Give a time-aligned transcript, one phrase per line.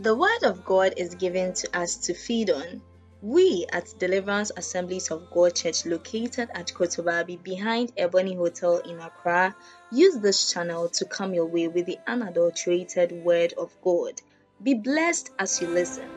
[0.00, 2.80] The Word of God is given to us to feed on.
[3.20, 9.54] We at Deliverance Assemblies of God Church, located at Kotobabi behind Ebony Hotel in Accra,
[9.92, 14.14] use this channel to come your way with the unadulterated Word of God.
[14.62, 16.08] Be blessed as you listen.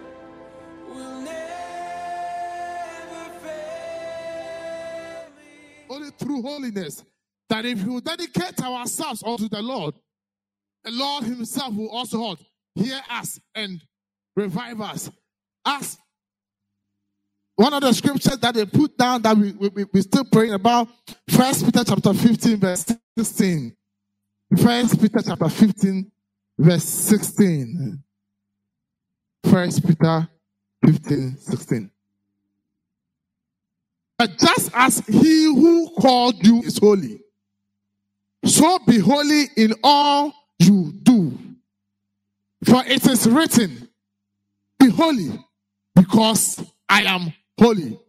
[5.89, 7.03] Only through holiness
[7.49, 9.93] that if we dedicate ourselves unto the Lord,
[10.85, 12.23] the Lord Himself will also
[12.75, 13.81] hear us and
[14.35, 15.09] revive us.
[15.65, 15.97] As
[17.55, 20.87] one of the scriptures that they put down that we, we, we still praying about,
[21.29, 22.85] First Peter chapter 15, verse
[23.17, 23.75] 16.
[24.57, 26.11] First Peter chapter 15,
[26.57, 28.03] verse 16.
[29.43, 30.27] First Peter
[30.85, 31.91] 15, 16.
[34.17, 37.19] But just as he who called you is holy,
[38.45, 41.37] so be holy in all you do.
[42.65, 43.89] For it is written,
[44.79, 45.43] Be holy,
[45.95, 47.99] because I am holy.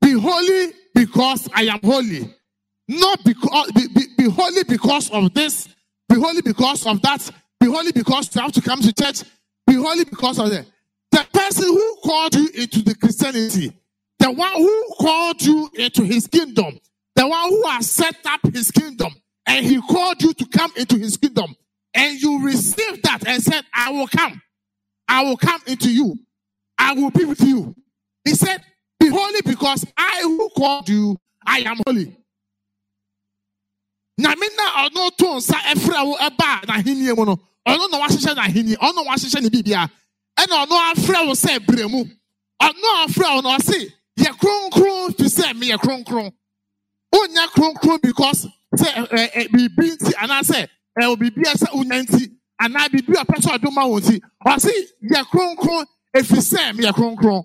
[0.00, 2.34] Be holy because I am holy.
[2.88, 5.68] Not because be, be, be holy because of this,
[6.08, 9.22] be holy because of that, be holy because you have to come to church,
[9.66, 10.66] be holy because of that.
[11.12, 13.72] The person who called you into the Christianity,
[14.18, 16.78] the one who called you into his kingdom,
[17.14, 19.12] the one who has set up his kingdom,
[19.46, 21.54] and he called you to come into his kingdom,
[21.94, 24.40] and you received that and said, I will come.
[25.08, 26.16] I will come into you.
[26.78, 27.74] I will be with you.
[28.24, 28.62] He said,
[29.00, 31.16] Be holy because I who called you,
[31.46, 32.14] I am holy.
[34.18, 38.74] nyame na ɔno to nsa ɛfrɛ wo ɛba n'ahenni mu no ɔno na wahyehyɛ n'ahenni
[38.76, 39.88] ɔno wahyehyɛ ne bibia
[40.38, 42.04] ɛna ɔno afrɛ wo sɛ brɛ mu
[42.60, 46.32] ɔno afrɛ wo na ɔse yɛ kronkron fi sɛ meyɛ kronkron
[47.14, 50.68] wonyɛ kronkron because sɛ ɛ eh, ɛ eh, eh, biribi nti anaasɛ
[51.00, 52.32] ɛwɔ biribi a sɛ wonya nti
[52.62, 54.72] anaa biribi a ɔpɛ sɛ ɔde ma wo nti ɔse
[55.12, 55.86] yɛ kronkron
[56.16, 57.44] efi sɛ meyɛ kronkron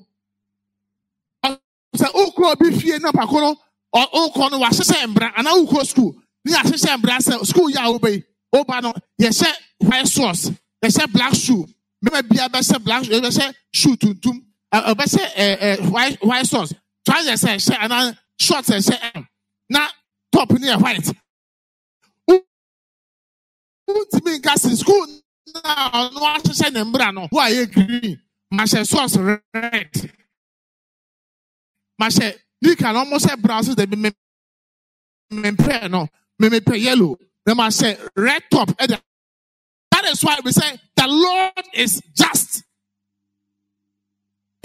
[1.97, 3.55] sɛ wokɔ obi fie na pako no
[3.95, 6.15] ɔ- wokɔ no wahyehyɛ mbra anaa wokɔ school
[6.45, 8.23] ne yɛahyehyɛ mbra sɛ school yɛ a wobɛyi
[8.55, 10.51] woba no yɛhyɛ white sauce
[10.83, 11.65] yɛhyɛ black shoe
[12.05, 14.41] mmarima bia bɛhyɛ black shoe bɛhyɛ shoe tuntum
[14.73, 16.73] ɔbɛhyɛ ɛ ɛ white white sauce
[17.05, 19.27] trousers ɛhyɛ anaa shorts ɛhyɛ m
[19.69, 19.87] na
[20.31, 21.13] top no yɛ white
[23.87, 25.07] wontumi nka si school
[25.53, 28.19] na ɔno ahyehyɛ ne mbra no wo a yɛ green?
[28.53, 29.91] Mahyɛ sauce red.
[32.01, 34.11] Mahyɛ nika na ɔmo hyɛ brown de me
[35.31, 36.07] me mpɛ no.
[36.39, 37.17] Me me pɛ yellow.
[37.45, 39.01] Na mahyɛ red top eh, ɛda
[39.91, 42.63] that is why we say the lord is just.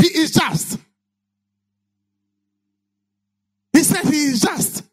[0.01, 0.79] He is just.
[3.73, 4.85] He said he is just.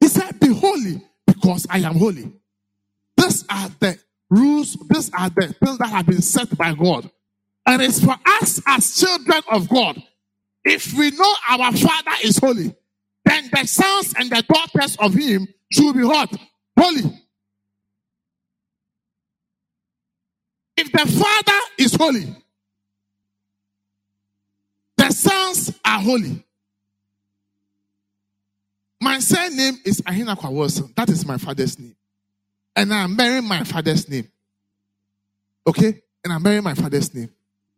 [0.00, 2.32] He said be holy because i am holy
[3.24, 3.98] these are the
[4.30, 7.10] rules these are the things that have been set by god
[7.66, 10.02] and it's for us as children of god
[10.64, 12.74] if we know our Father is holy,
[13.24, 16.34] then the sons and the daughters of Him should be what?
[16.78, 17.20] Holy.
[20.76, 22.34] If the Father is holy,
[24.96, 26.42] the sons are holy.
[29.02, 30.92] My surname is Ahinakwa Wilson.
[30.96, 31.94] That is my father's name.
[32.76, 34.28] And I'm bearing my father's name.
[35.66, 36.02] Okay?
[36.24, 37.30] And I'm bearing my father's name.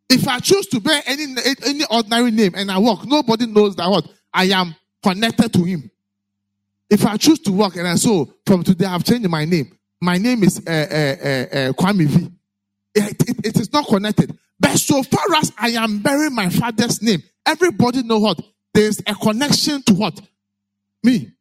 [0.08, 1.26] If I choose to bear any
[1.64, 5.90] any ordinary name and I walk, nobody knows that what I am connected to him.
[6.88, 9.76] If I choose to walk and I so from today I've changed my name.
[10.00, 12.30] My name is uh, uh, uh, Kwame V.
[12.94, 14.36] It, it- it is not connected.
[14.58, 18.40] But so far as I am bearing my father's name, everybody know what
[18.72, 20.20] there's a connection to what
[21.02, 21.32] me.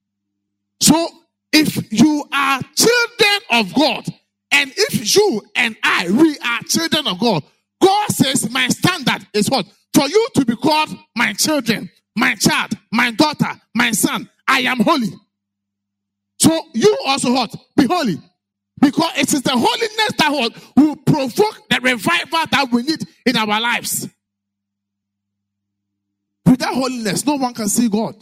[0.79, 1.07] So
[1.55, 4.05] if you are children of God,
[4.51, 7.43] and if you and I, we are children of God,
[7.81, 9.65] God says my standard is what?
[9.93, 14.81] For you to be called my children, my child, my daughter, my son, I am
[14.81, 15.13] holy.
[16.39, 17.55] So you also what?
[17.77, 18.17] Be holy.
[18.81, 23.37] Because it is the holiness that what will provoke the revival that we need in
[23.37, 24.09] our lives.
[26.45, 28.15] Without holiness, no one can see God.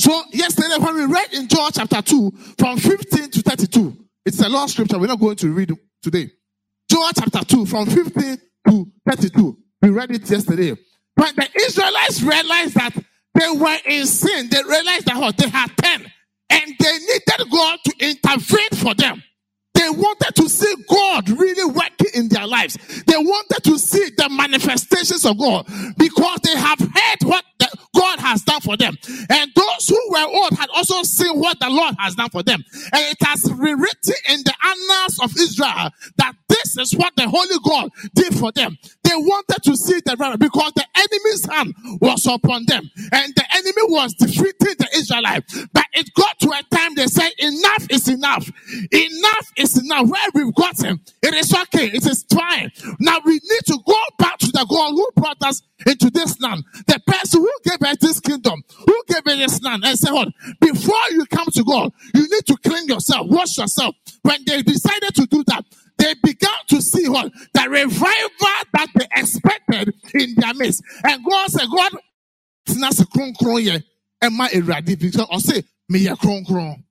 [0.00, 4.48] So yesterday when we read in John chapter 2 from 15 to 32, it's a
[4.48, 4.98] long scripture.
[4.98, 6.30] We're not going to read today.
[6.90, 8.38] John chapter 2 from 15
[8.68, 9.58] to 32.
[9.82, 10.74] We read it yesterday.
[11.16, 12.94] When the Israelites realized that
[13.34, 16.10] they were in sin, they realized that what they had 10
[16.48, 19.22] and they needed God to intervene for them.
[19.74, 22.78] They wanted to see God really working in their lives.
[23.04, 25.66] They wanted to see the manifestations of God
[25.98, 27.44] because they have heard what
[27.96, 28.96] God has done for them.
[29.30, 32.64] And those who were old had also seen what the Lord has done for them.
[32.92, 37.14] And it has been written in the annals of Israel that this This is what
[37.16, 38.78] the Holy God did for them.
[39.04, 43.44] They wanted to see the revival because the enemy's hand was upon them and the
[43.54, 45.66] enemy was defeating the Israelites.
[45.72, 48.50] But it got to a time they said, enough is enough.
[48.92, 50.08] Enough is enough.
[50.08, 51.86] Where we've gotten, it is okay.
[51.86, 52.72] It is fine.
[52.98, 56.64] Now we need to go back to the God who brought us into this land.
[56.86, 60.28] The person who gave us this kingdom, who gave us this land, and say, what?
[60.60, 63.94] Before you come to God, you need to clean yourself, wash yourself.
[64.22, 65.64] When they decided to do that,
[65.98, 68.08] they began to see what the revival
[68.72, 70.82] that they expected in their midst.
[71.04, 71.92] And God said, God,
[72.66, 73.82] it's not a kron kron here.
[74.22, 75.22] Am I a radical?
[75.22, 76.84] Or oh, say, me a kron.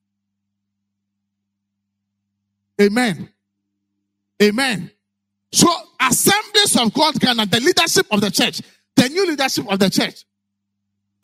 [2.79, 3.29] Amen.
[4.41, 4.91] Amen.
[5.51, 5.67] So,
[5.99, 8.61] assemblies of God Ghana, the leadership of the church,
[8.95, 10.25] the new leadership of the church,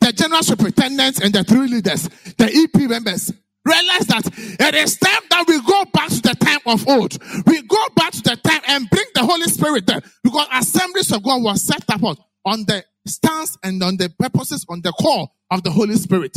[0.00, 3.32] the general superintendents and the three leaders, the EP members,
[3.64, 4.26] realize that
[4.60, 7.16] it is time that we go back to the time of old.
[7.46, 11.22] We go back to the time and bring the Holy Spirit there because assemblies of
[11.22, 12.02] God was set up
[12.44, 16.36] on the stance and on the purposes, on the call of the Holy Spirit.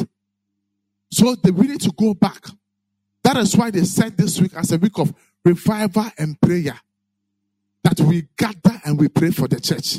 [1.12, 2.46] So they really need to go back.
[3.24, 5.14] That is why they said this week as a week of
[5.45, 6.80] revival and prayer
[7.83, 9.97] that we gather and we pray for the church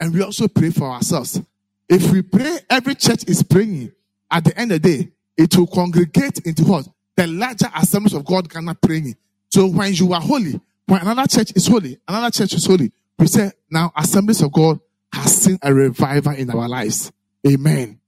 [0.00, 1.40] and we also pray for ourselves.
[1.88, 3.92] If we pray, every church is praying.
[4.30, 6.88] At the end of the day, it will congregate into what?
[7.16, 9.14] The larger assemblies of God cannot praying.
[9.50, 13.26] So when you are holy, when another church is holy, another church is holy, we
[13.26, 14.80] say now assemblies of God
[15.12, 17.12] has seen a revival in our lives.
[17.46, 18.00] Amen.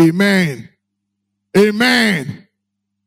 [0.00, 0.68] Amen.
[1.56, 2.41] Amen.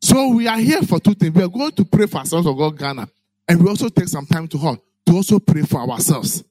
[0.06, 1.34] So we are here for two things.
[1.34, 3.10] We are going to pray for ourselves of God Ghana.
[3.48, 6.44] And we also take some time to hold, to also pray for ourselves.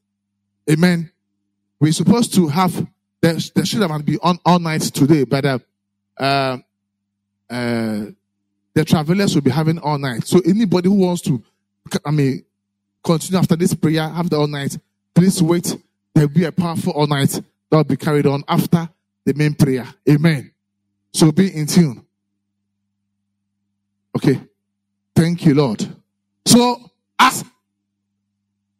[0.69, 1.09] Amen.
[1.79, 2.75] We're supposed to have
[3.21, 5.59] the, the should have be on all night today, but uh,
[6.19, 6.59] uh,
[7.49, 8.07] uh,
[8.75, 10.27] the travelers will be having all night.
[10.27, 11.41] So anybody who wants to,
[12.05, 12.45] I mean,
[13.05, 14.77] continue after this prayer, have the all night,
[15.15, 15.77] please wait.
[16.13, 18.89] There will be a powerful all night that will be carried on after
[19.25, 19.87] the main prayer.
[20.11, 20.51] Amen.
[21.13, 22.04] So be in tune.
[24.17, 24.41] Okay.
[25.15, 25.87] Thank you, Lord.
[26.47, 27.45] So, as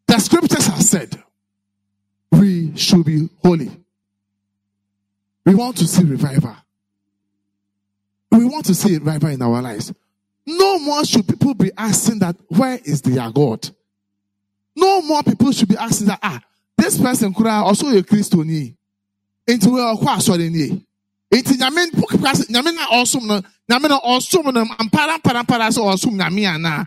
[0.07, 1.23] the scriptures have said,
[2.33, 3.71] we should be holy.
[5.47, 6.57] We want to see revival.
[8.31, 9.93] We want to see revival in our lives.
[10.47, 13.69] No more should people be asking that, where is their God?
[14.77, 16.41] No more people should be asking that, ah,
[16.77, 18.77] this person could also a Christian.
[19.47, 20.85] Into where sorry ni.
[21.31, 25.89] Enti nyame pokasa nyame na awesome no nyame na awesome no ampara ampara ampara so
[25.89, 26.87] awesome nyame ana.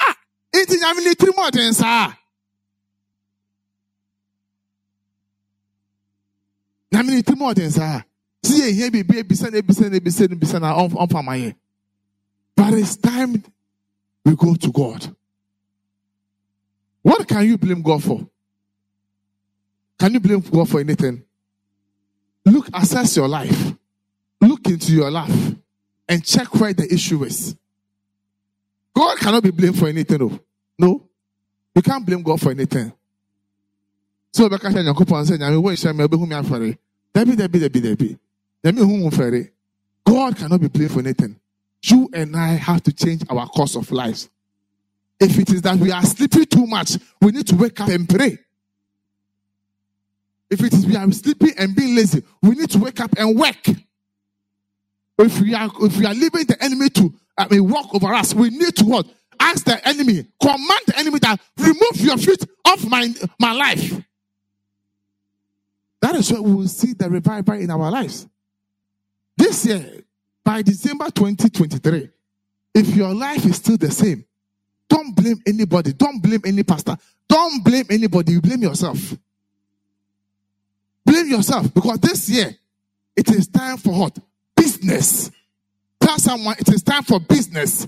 [0.00, 0.14] Ah,
[0.52, 2.12] enti nyame tiri mo den saa.
[6.92, 8.02] Nyame ni tiri mo den saa.
[8.42, 11.54] Si ye here bibi ebisa na ebisa na ebisa na ebisa na on on maye.
[12.56, 13.42] But it's time
[14.24, 15.14] we go to God.
[17.02, 18.26] What can you blame God for?
[19.98, 21.22] Can you blame God for anything?
[22.44, 23.72] Look, assess your life.
[24.40, 25.54] Look into your life
[26.08, 27.56] and check where the issue is.
[28.94, 30.18] God cannot be blamed for anything.
[30.18, 30.40] No.
[30.78, 31.08] no.
[31.74, 32.92] You can't blame God for anything.
[34.32, 36.78] So, because you're going to say, I'm going to say, I'm say,
[37.12, 38.18] Debbie, Debbie, Debbie, Debbie.
[38.64, 39.50] Me whom ferry.
[40.04, 41.36] God cannot be blamed for anything.
[41.84, 44.28] You and I have to change our course of lives.
[45.20, 48.08] If it is that we are sleeping too much, we need to wake up and
[48.08, 48.38] pray.
[50.54, 53.36] If it is we are sleeping and being lazy, we need to wake up and
[53.36, 53.66] work.
[55.18, 58.32] If we are if we are leaving the enemy to I mean walk over us,
[58.34, 59.06] we need to what?
[59.40, 64.00] Ask the enemy, command the enemy that remove your feet off my my life.
[66.00, 68.28] That is where we will see the revival in our lives.
[69.36, 70.04] This year,
[70.44, 72.10] by December 2023,
[72.74, 74.24] if your life is still the same,
[74.88, 75.94] don't blame anybody.
[75.94, 76.96] Don't blame any pastor.
[77.28, 78.34] Don't blame anybody.
[78.34, 79.16] You blame yourself.
[81.04, 82.54] Blame yourself because this year
[83.16, 84.18] it is time for what?
[84.56, 85.30] Business.
[86.00, 87.86] Tell someone it is time for business.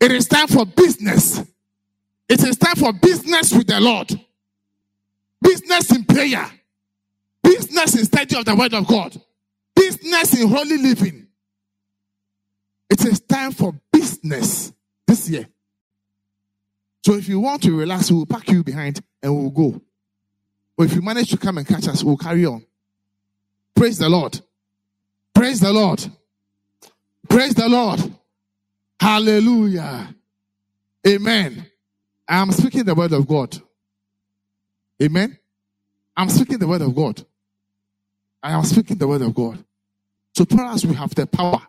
[0.00, 1.42] It is time for business.
[2.28, 4.18] It is time for business with the Lord.
[5.40, 6.50] Business in prayer.
[7.42, 9.20] Business in study of the word of God.
[9.76, 11.26] Business in holy living.
[12.90, 14.72] It is time for business
[15.06, 15.46] this year.
[17.04, 19.80] So if you want to relax, we'll pack you behind and we'll go.
[20.76, 22.64] But if you manage to come and catch us, we'll carry on.
[23.74, 24.40] Praise the Lord.
[25.34, 26.04] Praise the Lord.
[27.28, 28.00] Praise the Lord.
[28.98, 30.14] Hallelujah.
[31.06, 31.66] Amen.
[32.28, 33.60] I am speaking the word of God.
[35.02, 35.38] Amen.
[36.16, 37.24] I'm speaking the word of God.
[38.42, 39.62] I am speaking the word of God.
[40.34, 41.60] So perhaps we have the power,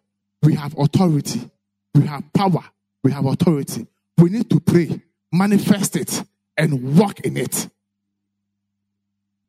[0.42, 1.50] we have authority,
[1.94, 2.64] we have power,
[3.04, 3.88] we have authority.
[4.18, 5.02] We need to pray.
[5.32, 6.24] manifest it,
[6.58, 7.70] and walk in it.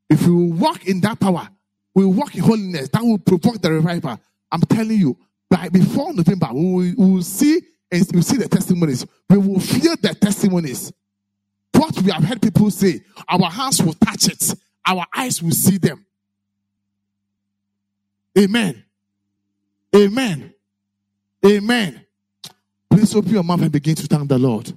[0.08, 1.48] If we walk in that power,
[1.94, 4.20] we walk in holiness, that will provoke the revival.
[4.52, 5.16] I'm telling you,
[5.50, 7.60] by before November, we will, we will see
[7.90, 9.06] and we will see the testimonies.
[9.28, 10.92] We will feel the testimonies.
[11.72, 14.54] What we have heard people say, our hands will touch it,
[14.86, 16.04] our eyes will see them.
[18.38, 18.84] Amen.
[19.94, 20.54] Amen.
[21.44, 22.06] Amen.
[22.90, 24.76] Please open your mouth and begin to thank the Lord.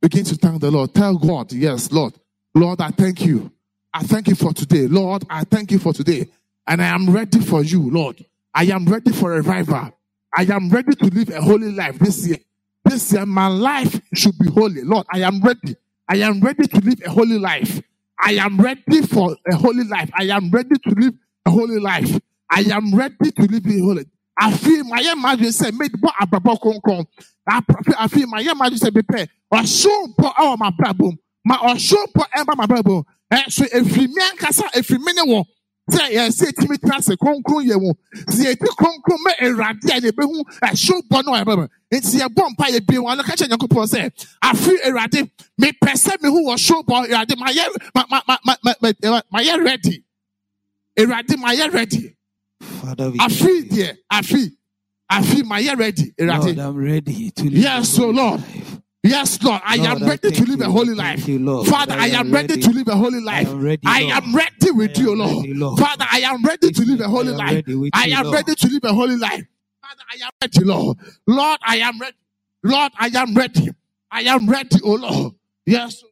[0.00, 0.94] Begin to thank the Lord.
[0.94, 2.14] Tell God, yes, Lord.
[2.54, 3.50] Lord, I thank you.
[3.94, 4.88] I thank you for today.
[4.88, 6.28] Lord, I thank you for today.
[6.66, 8.24] And I am ready for you, Lord.
[8.52, 9.92] I am ready for a revival.
[10.36, 12.38] I am ready to live a holy life this year.
[12.84, 14.82] This year, my life should be holy.
[14.82, 15.76] Lord, I am ready.
[16.08, 17.80] I am ready to live a holy life.
[18.20, 20.10] I am ready for a holy life.
[20.18, 21.14] I am ready to live
[21.46, 22.18] a holy life.
[22.50, 24.06] I am ready to live a holy.
[24.36, 27.06] I feel my imagine say made what abrabọ kronkron.
[27.46, 29.28] I feel my imagine say prepare.
[29.52, 31.16] Ɔsompo ɛwɔ ma brabom.
[31.44, 33.04] Ma ɔsompo ɛba ma brabom.
[33.34, 35.44] Ɛso efiri mi ankasa efiri mi ne wɔ.
[35.90, 37.92] Sɛ yɛsɛ etimi tena se kronkron yɛ wɔ.
[38.30, 41.66] Si eti kronkron mɛ ewurade a yɛbɛhu ɛsompo no ɛbɛ mu.
[41.92, 44.10] Nti yɛbɔ mpa yɛ bi wɔn kakyɛ nyankopɔn sɛ
[44.42, 47.64] afi ewurade mepɛ sɛ mehu wɔ sompo ewurade ma yɛ
[47.94, 50.02] ma ma ma ma ma ma yɛ ready.
[50.96, 52.14] Ewurade ma yɛ
[52.84, 54.52] we Afi deɛ afi
[55.10, 56.12] afi ma yɛ ready.
[56.18, 57.80] Lord, Ewurade.
[57.80, 58.42] A so Lord.
[59.04, 61.28] Yes, Lord, I Lord, am I ready to thank live a holy life.
[61.28, 61.68] you, Lord.
[61.68, 63.46] Father, I am ready to live a holy life.
[63.48, 65.36] am ready, I am ready with I you, Lord.
[65.44, 65.78] ready, Lord.
[65.78, 67.64] Father, I am ready to live a holy I life.
[67.92, 69.44] I you, am ready to live a holy life.
[69.82, 70.98] Father, I am ready, Lord.
[71.26, 72.16] Lord, I am ready.
[72.62, 73.68] Lord, I am ready.
[74.10, 75.34] I am ready, oh Lord.
[75.66, 76.02] Yes.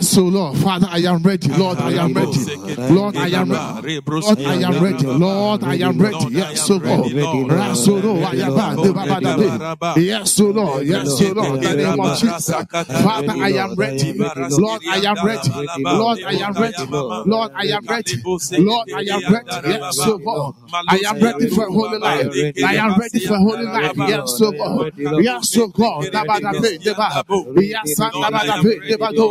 [0.00, 1.48] So Lord, Father, I am ready.
[1.52, 2.44] Lord, I am ready.
[2.88, 3.74] Lord, I am ready.
[3.98, 5.06] Lord, I am ready.
[5.06, 6.26] Lord, I am ready.
[6.34, 7.12] Yes, so Lord.
[7.14, 8.84] Am ready.
[8.92, 9.96] Babadabe.
[9.96, 10.86] Yes, so Lord.
[10.86, 11.62] Yes, so Lord.
[11.62, 12.54] In the name of Jesus.
[13.02, 14.12] Father, I am ready.
[14.58, 15.50] Lord, I am ready.
[15.84, 16.86] Lord, I am ready.
[17.24, 18.16] Lord, I am ready.
[18.58, 19.62] Lord, I am ready.
[19.66, 20.54] Yes, so Lord.
[20.88, 22.28] I am ready for holy life.
[22.64, 23.92] I am ready for holy life.
[23.96, 24.92] Yes, so God.
[25.18, 26.10] Yes, so God.
[26.12, 27.24] Dabadabe, deba.
[27.56, 29.30] Yes, dabadabe, debado,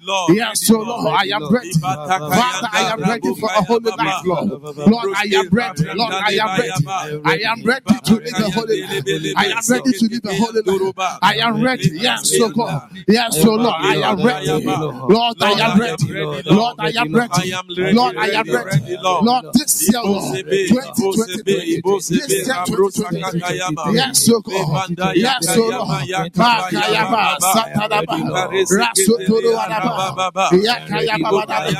[0.00, 0.36] ayaba.
[0.36, 1.70] Yes, so Lord, I am ready.
[1.80, 4.52] Father, I am ready for a holy life, Lord.
[4.86, 5.88] Lord, I am ready.
[5.92, 6.86] Lord, I am ready.
[7.24, 9.02] I am ready to live a holy life.
[9.36, 10.94] I am ready to live a holy life.
[11.22, 11.90] I am ready.
[11.94, 12.82] Yes, so God.
[13.08, 14.80] Yes, so Lord, I am ready.
[15.08, 16.18] Lord, I am ready.
[16.48, 17.56] Lord, I am ready.
[17.90, 18.80] Lord, I am ready.
[19.20, 21.82] Lord, this year, Lord, 2023.
[22.08, 23.44] This year, 2023.
[23.84, 24.72] Yes, so God.
[25.14, 26.08] Yes, so Lord.
[26.36, 30.50] Makayaba, Satanaba, Rasuturu Adaba.
[30.50, 31.70] Yakaya Babadaba.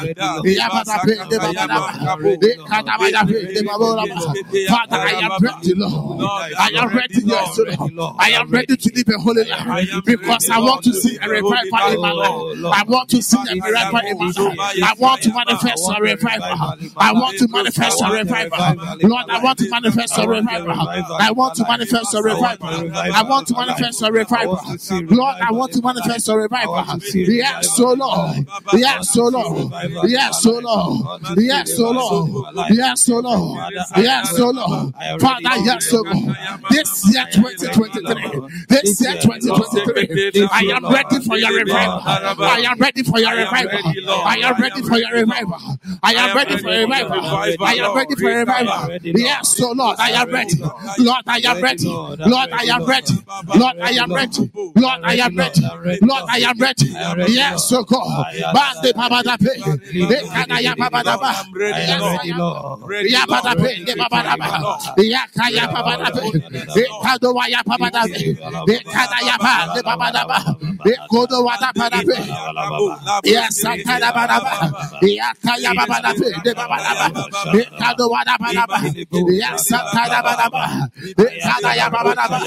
[0.45, 1.81] Yabadabe, Debabadaba.
[2.43, 4.69] Ekadabadabe, Debabadaba.
[4.69, 6.21] Father, I am ready, Lord.
[6.59, 7.59] I am ready, yes,
[7.93, 8.17] Lord.
[8.19, 11.93] I am ready to live a holy life because I want to see a revival
[11.93, 12.75] in my life.
[12.75, 14.79] I want to see a revival in my life.
[14.83, 16.47] I want to manifest a revival.
[16.97, 18.59] I want to manifest a revival.
[19.03, 20.81] Lord, I want to manifest a revival.
[20.81, 22.69] I want to manifest a revival.
[23.15, 24.61] I want to manifest a revival.
[25.17, 26.85] Lord, I want to manifest a revival.
[27.15, 28.47] Yes, so Lord.
[28.75, 29.73] Yes, so Lord.
[30.09, 31.19] Yes, so Lord.
[31.39, 32.31] Yes, so Lord.
[32.71, 33.59] Yes, so Lord.
[33.97, 34.95] Yes, so Lord.
[35.21, 36.37] Father, yes, so Lord.
[36.71, 38.57] This year 2023.
[38.69, 40.49] This year 2023.
[40.53, 42.03] I am ready for your revival.
[42.07, 43.83] I am ready for your revival.
[44.27, 45.79] I am ready for your revival.
[46.03, 47.25] I am ready for revival.
[47.61, 48.91] I am ready for revival.
[49.05, 50.57] Yes, so Lord, I am ready.
[50.99, 51.87] Lord, I am ready.
[51.87, 52.31] Lord, I
[52.69, 53.15] am ready.
[53.57, 54.51] Lord, I am ready.
[54.77, 55.61] Lord, I am ready.
[56.03, 56.87] Lord, I am ready.
[57.33, 58.27] Yes, so God.
[58.53, 59.53] Bande babadape.
[60.09, 61.33] Ekadaya babadaba.
[63.05, 64.51] Yabadape, de babadaba.
[64.99, 66.25] Yakaya babadape.
[66.75, 68.39] Ekadowaya babadape.
[68.67, 70.39] Ekadaya ba, de babadaba.
[70.85, 72.19] Ekodowada babadape.
[73.25, 74.73] Yes, Sakada babadaba.
[75.03, 77.09] Yakaya babadape, de babadaba.
[77.53, 78.93] Ekadowada babadaba.
[79.27, 80.91] Yes, Sakada babadaba.
[81.19, 82.41] Ekadaya babadaba.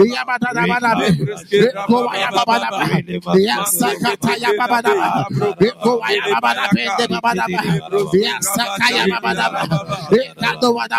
[0.00, 1.28] Yabadada babadape.
[1.58, 3.00] Ekowaya babadaba.
[3.32, 4.73] Yes, Sakataya babadaba.
[4.74, 7.62] Ekowaya babadape, de babadaba.
[8.14, 8.46] Yes,
[9.20, 9.60] babadaba.
[10.10, 10.98] Ekadowada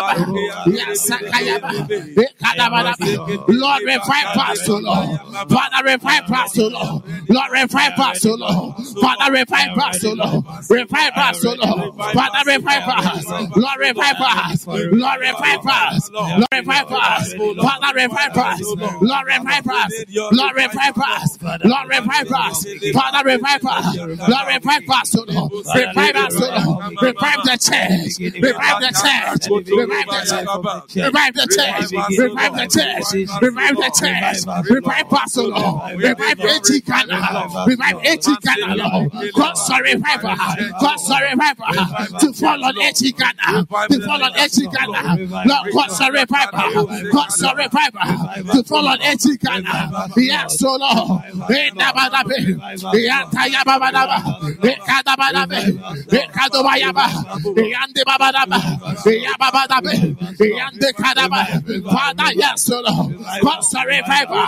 [0.65, 1.72] Yes, Sakaya ba.
[2.15, 3.48] Ekadabadaba.
[3.48, 5.20] Lord, revive us, O Lord.
[5.50, 7.03] Father, revive us, O Lord.
[7.29, 8.75] Lord, revive us, O Lord.
[9.01, 10.46] Father, revive us, O Lord.
[10.70, 11.96] Revive us, O Lord.
[12.13, 13.25] Father, revive us.
[13.53, 14.67] Lord, revive us.
[14.67, 16.10] Lord, revive us.
[16.12, 17.25] Lord, revive us.
[17.65, 18.65] Father, revive us.
[19.01, 20.12] Lord, revive us.
[20.22, 21.38] Lord, revive us.
[21.63, 22.65] Lord, revive us.
[22.94, 23.64] Father, revive.
[23.65, 25.22] Revive us, O.
[25.75, 26.79] Revive us, O.
[27.01, 28.15] Revive the church.
[28.41, 29.48] Revive the church.
[29.51, 31.01] Revive the church.
[31.05, 31.91] Revive the church.
[32.19, 33.03] Revive the church.
[33.41, 34.45] Revive the church.
[34.69, 35.38] Revive us.
[35.95, 36.81] Revive Eti
[37.65, 39.12] Revive AG Ghana, Lord.
[39.84, 40.36] Revival.
[40.79, 41.65] God's revival.
[42.19, 42.74] To fall on.
[43.51, 44.95] To fall on AG Ghana.
[45.45, 46.88] Lord, God's revival.
[47.12, 48.07] God's revival.
[48.53, 50.10] To fall on AG Ghana.
[50.17, 51.22] Yes, O Lord.
[51.50, 52.60] Endabadabe.
[53.55, 54.17] Yantayababadaba.
[54.63, 55.59] Ekadabadabe.
[61.85, 63.15] Father, yes, Lord.
[63.41, 64.47] God's revival.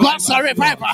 [0.00, 0.88] God's revival.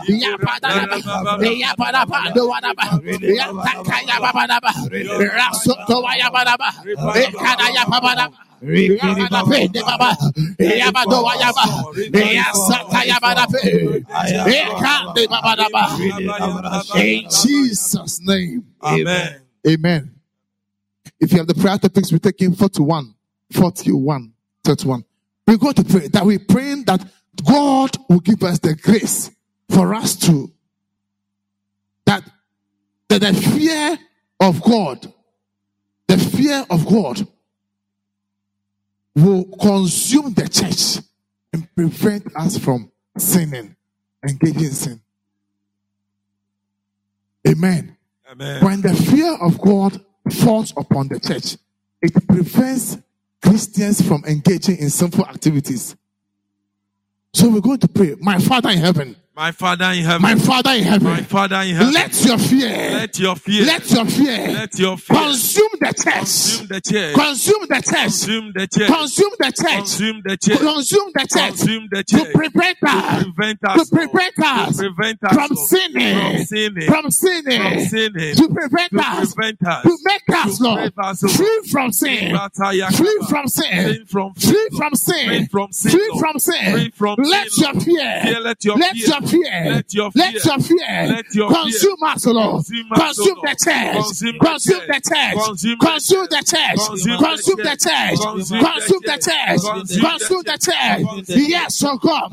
[0.08, 1.52] Yabadabe.
[3.26, 4.34] Yabadaba.
[6.94, 8.45] Yabadaba.
[8.66, 10.16] Dowadaba.
[10.60, 11.66] Yatakayababadaba.
[12.12, 13.48] Rasotowayabadaba.
[14.54, 15.84] Ekadayababadaba.
[16.96, 18.66] In Jesus' name.
[18.84, 19.42] Amen.
[19.68, 20.12] Amen.
[21.20, 23.14] If you have the prayer topics, we're taking 41,
[23.54, 25.06] 41, 31.
[25.48, 27.06] We're going to pray that we're praying that
[27.44, 29.32] God will give us the grace
[29.70, 30.52] for us to,
[32.06, 32.24] that,
[33.10, 33.98] that the fear
[34.40, 35.12] of God,
[36.08, 37.28] the fear of God
[39.16, 41.04] will consume the church
[41.54, 43.76] and prevent us from sinning,
[44.28, 45.02] engaging sin.
[47.48, 47.96] Amen.
[48.30, 48.64] Amen.
[48.64, 51.58] When the fear of God falls upon the church,
[52.02, 52.98] it prevents
[53.42, 55.96] Christians from engaging in sinful activities.
[57.34, 60.22] So we're going to pray, my Father in heaven, My Father in heaven.
[60.22, 61.94] my Father in heaven, My Father in heaven.
[61.94, 63.66] let your fear, Let your fear.
[63.66, 65.18] let your fear Let your fear.
[65.18, 67.16] consume the church, Consume the church.
[67.16, 68.88] consume the church, Consume the church.
[68.88, 70.60] consume the church, Consume the church.
[70.60, 75.34] consume the church Consume the to prevent us, Prevent to prevent us To prevent us
[75.36, 76.88] from sinning, From sinning.
[76.88, 78.36] from sinning, From sinning.
[78.36, 79.30] to prevent us.
[79.30, 79.84] To prevent us.
[79.84, 82.38] to make us, Lord, prevent us, free from sin,
[82.96, 84.06] free from sin, Free
[84.72, 85.74] from sin, Free from
[86.40, 87.30] sin, free from sin.
[87.30, 88.92] Let your fear, let your fear.
[89.26, 90.42] Fear, Let your let fear.
[90.46, 92.10] your fear Let your consume fear.
[92.10, 95.36] us, Lord, Consume consume the church, Consume the church.
[95.80, 96.78] Consume the church,
[97.20, 98.20] Consume the church.
[98.20, 99.62] Consume the church.
[100.02, 101.38] Consume the church.
[101.50, 102.30] Yes, oh God.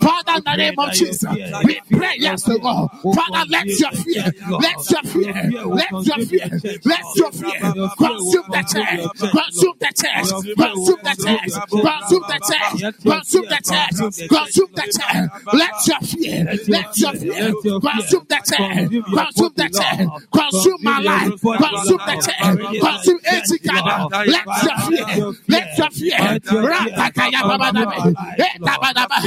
[0.00, 1.24] Father, in the name of Jesus,
[1.64, 4.24] we pray, yes, oh God, Father, let your fear,
[4.60, 5.32] let your fear,
[5.70, 6.48] let your fear,
[6.84, 7.58] let your fear
[7.98, 9.00] consume the church,
[9.32, 15.30] consume the church, consume the church, consume the church, consume the church, consume the church.
[15.54, 21.30] Let your fear, let your fear consume the church, consume the church, consume my life,
[21.30, 23.94] eh, consume the church, eh, consume Echikada.
[24.34, 27.98] Let your fear, let your fear, Ratakaya Babadabe,
[28.34, 29.18] Etabadaba,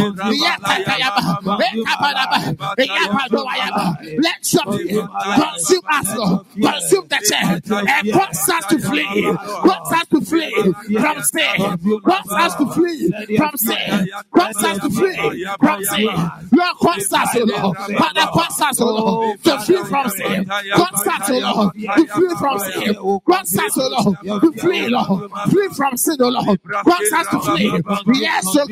[0.43, 1.23] Yatakayaba,
[1.63, 2.39] Ekabadaba,
[2.75, 3.85] Yabadoyaba.
[4.21, 5.07] Let your fear
[5.39, 9.23] consume us, Lord, consume the church, eh, and cause us to flee,
[9.63, 11.55] cause us to flee from sin,
[12.03, 16.71] cause us to flee from sin, cause us to flee from sin, Lord,
[17.13, 17.77] us, O Lord.
[17.77, 18.21] Father,
[18.61, 20.45] us, O Lord, to flee from sin.
[20.75, 22.95] Cause us, O Lord, to flee from sin.
[23.29, 25.31] Us, O Lord, to flee, Lord.
[25.49, 26.59] Flee from sin, O Lord.
[26.87, 27.81] Us to flee.
[28.21, 28.65] Yes, O.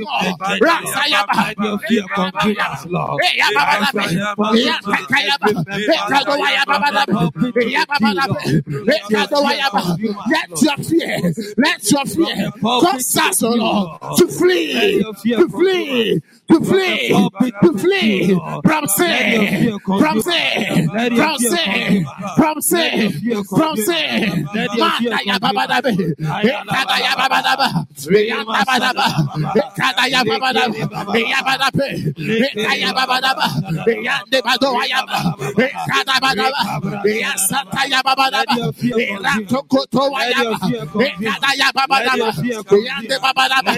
[0.61, 1.55] Rasayaba.
[2.89, 3.21] Lord.
[3.23, 5.65] Hey, Yababa, yeah, Kakayaba.
[5.69, 6.75] Hey, Kadowayaba,
[7.69, 8.21] yeah, Baba,
[8.87, 9.83] hey, Kadowayaba.
[10.29, 12.51] Let your fear, let your fear
[13.29, 17.09] us, O Lord, to flee, to flee, to flee,
[17.63, 22.05] to flee from sin, from sin, from sin,
[22.37, 23.11] from sin,
[23.45, 24.45] from sin.
[24.77, 25.93] Manda ya baba dabe,
[26.69, 27.67] kada ya baba daba,
[28.11, 29.07] ya baba daba,
[29.75, 30.75] kada ya baba daba,
[31.17, 31.87] ya baba dabe,
[32.53, 33.47] kada ya baba daba,
[34.03, 35.33] ya de bado ya baba,
[35.89, 36.61] kada baba daba,
[37.05, 40.67] ya sata ya baba daba, ya tokoto ya baba,
[41.25, 42.29] kada ya baba daba,
[42.85, 43.73] ya de baba daba,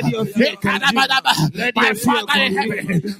[0.61, 1.33] kada baba daba.
[1.75, 2.56] My Father in heaven,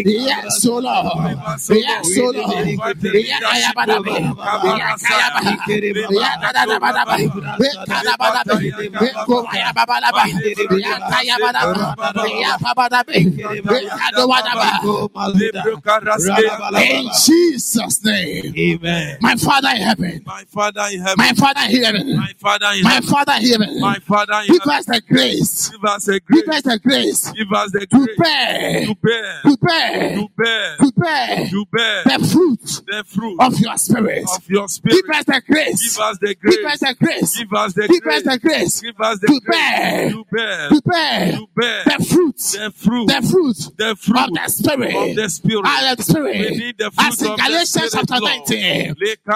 [0.06, 1.10] Yes, so Lord.
[1.70, 2.98] Yes, so Lord.
[3.14, 4.12] Yeah, ayabadabe.
[4.78, 5.42] Yeah, kayaba.
[5.44, 6.10] Yeah, dadadabadaba.
[6.12, 7.32] Yeah, kadabadabe.
[9.02, 10.24] Yeah, komayababadaba.
[10.80, 11.96] Yeah, kayabadaba.
[12.40, 13.18] Yeah, babadabe.
[13.38, 14.70] Yeah, kadowadaba.
[16.86, 18.54] In Jesus' name.
[18.58, 19.18] Amen.
[19.22, 20.22] My Father in heaven.
[20.26, 21.18] My Father in heaven.
[21.18, 22.16] My Father in heaven.
[22.16, 23.02] My Father in My.
[23.02, 23.80] Father in heaven.
[23.82, 25.70] My Father in Give us the grace.
[25.70, 29.42] Give us a Give us the grace Give us the to grace bear, to bear,
[29.44, 34.24] to bear, to bear, to bear to bear the fruit the fruit of your spirit.
[34.36, 34.96] of your spirit.
[35.06, 35.96] Give us the grace.
[35.96, 37.38] Give us the Give us the grace.
[37.38, 38.24] Give us the Give us grace.
[38.24, 42.06] the grace Give us the to grace bear, to bear, to bear to bear the
[42.06, 44.96] fruit, the fruit, the fruit the of the spirit.
[44.96, 45.66] of the spirit.
[45.66, 48.96] Of the We need the As fruit in of the Galatians spirit, chapter 19.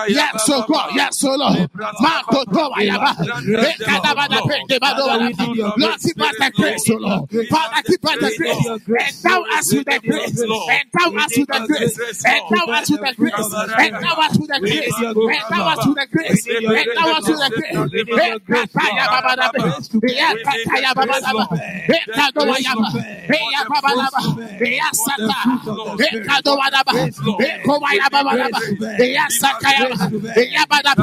[0.10, 0.64] Yes, so.
[0.68, 1.70] God, yes, so Lord.
[2.00, 3.14] Marco Toa Yaba.
[3.18, 5.78] Ekadabada Pende Badoa.
[5.78, 7.30] Lord, keep us the grace, so Lord.
[7.34, 8.66] Oh Father, keep us the grace.
[8.66, 10.40] Endow us with the grace.
[10.42, 11.90] Endow us with the grace.
[12.26, 13.54] Endow us with the grace.
[13.80, 15.02] Endow us with the grace.
[15.28, 16.48] Endow us with the grace.
[16.80, 17.92] Endow us with the grace.
[18.16, 19.76] Ekataya Baba Dabe.
[20.10, 21.46] Ekataya Baba Daba.
[21.90, 22.92] Ekadoa Yaba.
[23.30, 24.24] Eya Baba Daba.
[24.62, 25.58] Eya Sata.
[25.98, 26.96] Ekadoa Daba.
[27.40, 28.62] Ekowa Yaba Daba.
[29.00, 29.88] Eya Sakaya.
[30.36, 30.94] Eya Baba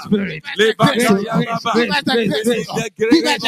[1.73, 3.41] give us the grace, the grace,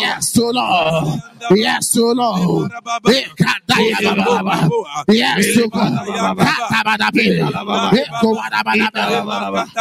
[0.00, 1.20] Yes, O Lord,
[1.54, 2.70] Yes, O Lord,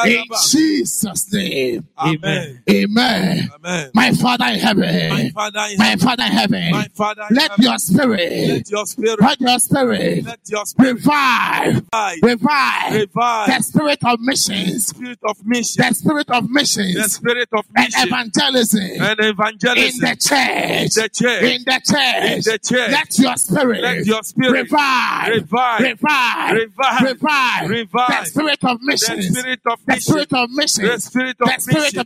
[0.06, 1.88] in Jesus' name.
[2.00, 2.64] Amen.
[2.70, 3.50] Amen.
[3.56, 3.92] Amen.
[3.94, 5.32] My Father in My heaven.
[5.32, 6.00] Father in My heaven.
[6.00, 6.72] Father in heaven.
[6.72, 7.64] My Father in Let heaven.
[7.66, 8.48] your spirit.
[8.48, 9.20] Let your spirit.
[9.22, 10.26] Let your spirit.
[10.26, 11.76] Let your spirit Revive.
[11.76, 12.24] revive.
[12.24, 12.94] Revive.
[12.94, 13.48] Revive.
[13.48, 14.86] The spirit of missions.
[14.88, 15.84] Spirit of mission.
[15.88, 17.14] The spirit of The missions.
[17.14, 18.82] spirit of And evangelism.
[19.00, 20.00] And In evangelism.
[20.00, 20.94] the church.
[20.94, 21.44] the church.
[21.44, 22.32] In the church.
[22.32, 22.92] In the church.
[22.92, 23.82] Let your spirit.
[23.96, 28.20] Let your spirit revive, revive, revive, revive, revive, revive.
[28.20, 32.06] The spirit of mission, the spirit of mission, the spirit of mission,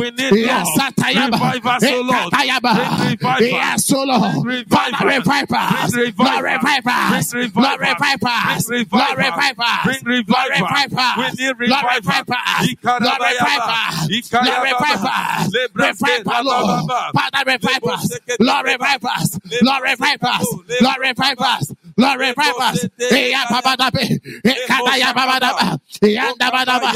[0.00, 0.96] We need eh, Lord.
[0.96, 2.30] Revive us, eh, eh, O Lord.
[2.32, 2.72] Bring revival.
[3.92, 4.32] O Lord.
[4.68, 5.04] Father, revival.
[5.04, 5.92] revive us.
[5.92, 6.24] Revival.
[6.24, 7.28] Lord, revive us.
[7.28, 7.76] Bring revival.
[7.76, 8.64] revive us.
[9.84, 10.48] Bring Lord, revive us.
[10.48, 11.16] Lord, revive us.
[11.18, 12.00] We need Lord, revival.
[12.00, 12.56] revive us.
[13.00, 13.84] Lord, revive us.
[14.38, 14.96] Lord, revive
[19.04, 19.36] us.
[20.80, 22.86] Lebrase Revive us, Glory purpose.
[23.10, 24.06] Ya baba da be.
[24.70, 25.10] Kada ya
[25.58, 25.66] ba.
[26.06, 26.92] Ya ba ba.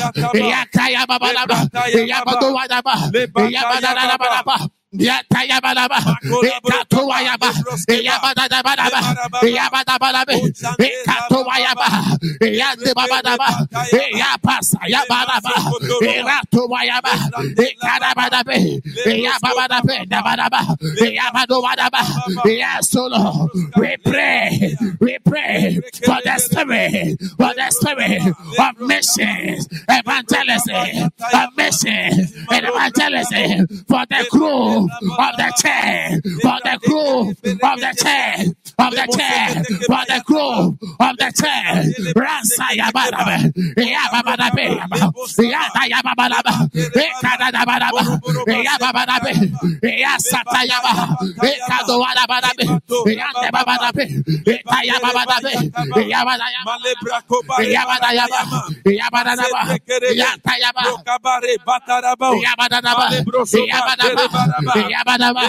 [1.35, 1.59] Ya ba.
[2.07, 2.97] Ya ba wa ba.
[3.51, 3.77] Ya ba
[4.19, 4.57] ba ba.
[4.93, 5.99] Yatayabalaba,
[6.69, 7.49] Katuayaba,
[7.89, 9.01] Yabadabadaba,
[9.41, 10.37] Yabadabadabe,
[11.09, 11.89] Katuayaba,
[12.41, 13.49] Yandabadaba,
[14.13, 15.55] Yapas, Yabadaba,
[16.29, 17.13] Ratuayaba,
[17.81, 18.57] Kadabadabe,
[19.07, 20.61] Yabadabe, Dabadaba,
[21.01, 22.03] Yabadabadaba,
[22.45, 23.49] Yasolo.
[23.77, 25.42] We pray, we pray
[26.05, 27.21] for the spirit.
[27.37, 28.23] For the spirit
[28.59, 29.69] of missions.
[29.89, 31.11] Evangelism.
[31.35, 32.35] Of missions.
[32.51, 33.67] And evangelism.
[33.89, 36.23] For the crew of the church.
[36.43, 41.85] For the crew of the church of the chair, for the grove of the chair.
[42.17, 44.67] Rasa Yabarabe, Yababadabe,
[45.39, 46.55] Yata Yababalaba,
[46.95, 48.05] Ekadabadaba,
[48.47, 49.33] Yababadabe,
[49.83, 54.05] Yasata Yaba, Ekadoadabadabe, Yandabadabe,
[54.47, 55.55] Etayabadabe,
[56.13, 56.77] Yabadayaba,
[57.59, 58.41] Yabadayaba,
[58.87, 61.05] Yabadaba, Yata Yaba,
[61.67, 63.09] Bataraba, Yabadaba,
[63.53, 64.25] Yabadaba,
[64.75, 65.47] Yabadaba,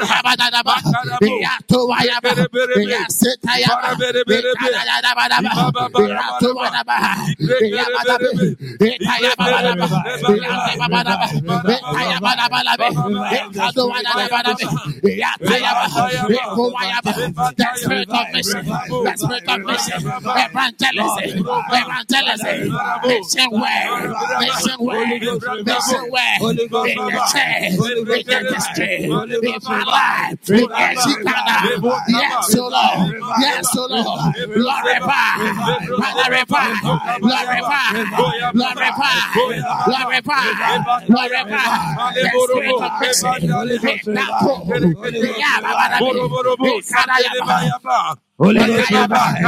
[0.00, 0.76] Yabadaba, Yabadaba,
[1.22, 2.32] Yatuayaba,
[9.24, 9.88] Yabadadaba.
[11.64, 12.30] Bakarabo.
[16.34, 17.12] Yatuwayaba.
[17.14, 20.00] Berebere The spirit of mission, the spirit of mission,
[20.44, 22.56] evangelism, evangelism,
[23.06, 23.82] mission way,
[24.40, 25.20] mission way,
[25.64, 29.04] mission way, in the church, in the district,
[29.44, 31.56] in my life, in Eshikana,
[32.54, 35.30] yes, Lord, yes, Lord, glorify,
[35.86, 36.68] glorify,
[37.20, 37.88] glorify,
[38.52, 39.18] glorify,
[39.86, 40.44] glorify,
[41.06, 41.68] glorify,
[42.14, 42.92] the spirit of
[44.06, 44.62] in that pool,
[47.12, 49.44] yeah, Holy Ghost revive.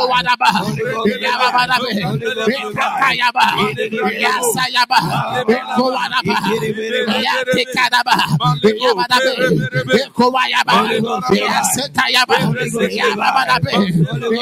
[0.00, 0.50] Wadaba,
[1.04, 1.66] Yababa,
[2.46, 3.46] Yakayaba,
[4.02, 4.98] Yasayaba,
[5.74, 6.38] Kowadaba,
[7.06, 8.16] Yatikadaba,
[8.62, 9.36] Yabadabe,
[10.14, 10.76] Kowayaba,
[11.28, 12.38] Yasetayaba,
[12.88, 13.76] Yabadabe,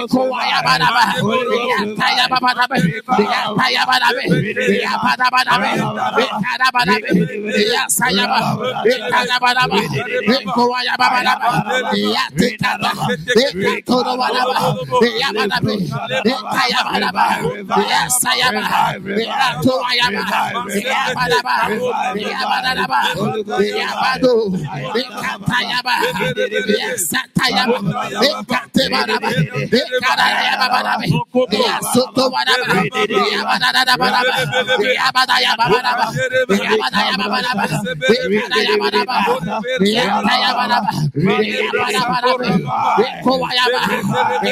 [0.09, 1.05] Kowayabadaba,
[1.51, 2.81] Yatayabadabe,
[3.19, 4.27] Yatayabadabe,
[4.69, 5.77] Yabadabadabe,
[6.41, 7.13] Kadabadabe,
[7.55, 8.41] Yasayaba,
[9.11, 9.81] Kadabadaba,
[10.55, 11.51] Kowayabadaba,
[11.93, 12.93] Yatikada,
[13.35, 15.40] Yakodabadaba, Yabadabe,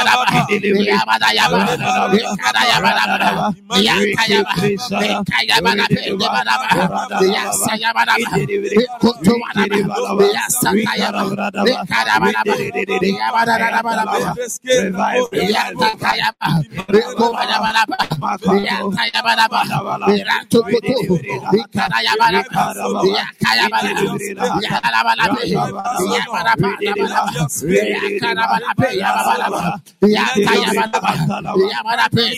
[2.13, 3.53] Yakayabadaba, Yabadaba,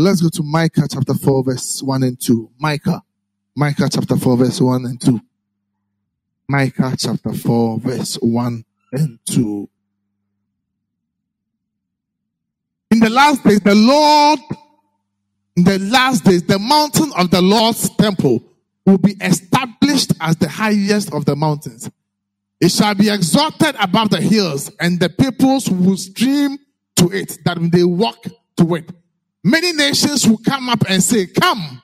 [0.00, 2.50] Let's go to Micah chapter 4, verse 1 and 2.
[2.60, 3.02] Micah.
[3.56, 5.20] Micah chapter 4, verse 1 and 2.
[6.48, 9.68] Micah chapter 4, verse 1 and 2.
[12.92, 14.38] In the last days, the Lord,
[15.56, 18.40] in the last days, the mountain of the Lord's temple
[18.86, 21.90] will be established as the highest of the mountains.
[22.60, 26.56] It shall be exalted above the hills, and the peoples will stream
[26.94, 28.22] to it, that they walk
[28.58, 28.92] to it.
[29.44, 31.82] Many nations will come up and say, Come,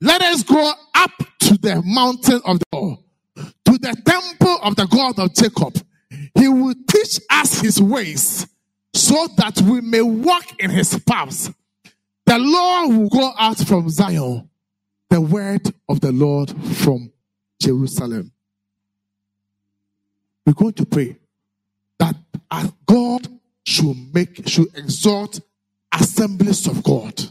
[0.00, 2.98] let us go up to the mountain of the Lord,
[3.36, 5.76] to the temple of the God of Jacob.
[6.36, 8.46] He will teach us his ways
[8.92, 11.50] so that we may walk in his paths.
[12.26, 14.48] The Lord will go out from Zion,
[15.10, 17.12] the word of the Lord from
[17.60, 18.32] Jerusalem.
[20.46, 21.16] We're going to pray
[21.98, 22.16] that
[22.86, 23.28] God
[23.64, 25.40] should make, should exalt
[25.94, 27.22] assemblies of God.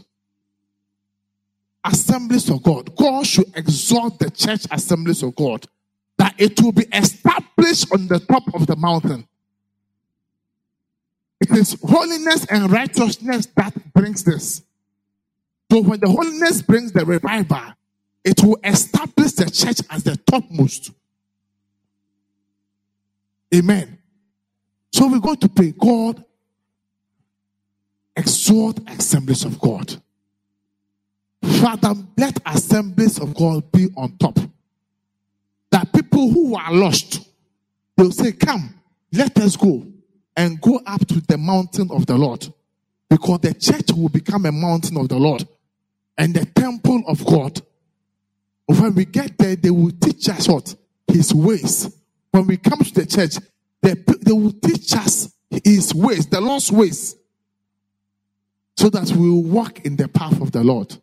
[1.84, 2.94] Assemblies of God.
[2.96, 5.66] God should exalt the church assemblies of God.
[6.16, 9.26] That it will be established on the top of the mountain.
[11.40, 14.62] It is holiness and righteousness that brings this.
[15.70, 17.74] So when the holiness brings the revival,
[18.24, 20.90] it will establish the church as the topmost.
[23.54, 23.98] Amen.
[24.92, 26.24] So we're going to pray, God,
[28.16, 29.96] exhort assemblies of God.
[31.60, 34.38] Father, let assemblies of God be on top.
[35.70, 37.28] That people who are lost,
[37.96, 38.74] they'll say, Come,
[39.12, 39.86] let us go
[40.36, 42.46] and go up to the mountain of the Lord.
[43.08, 45.46] Because the church will become a mountain of the Lord
[46.16, 47.60] and the temple of God.
[48.66, 50.74] When we get there, they will teach us what?
[51.06, 51.94] His ways.
[52.30, 53.36] When we come to the church,
[53.82, 57.14] they, they will teach us his ways, the Lord's ways,
[58.76, 60.96] so that we will walk in the path of the Lord.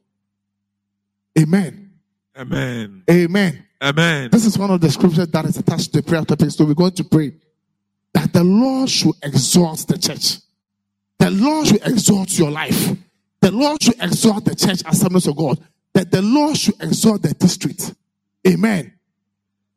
[1.39, 1.91] Amen.
[2.38, 3.03] Amen.
[3.09, 3.65] Amen.
[3.82, 4.30] Amen.
[4.32, 6.51] This is one of the scriptures that is attached to the prayer topic.
[6.51, 7.34] So we're going to pray
[8.13, 10.38] that the Lord should exalt the church.
[11.17, 12.95] The Lord should exalt your life.
[13.39, 15.59] The Lord should exalt the church assemblies of God.
[15.93, 17.93] That the Lord should exalt the district.
[18.47, 18.93] Amen.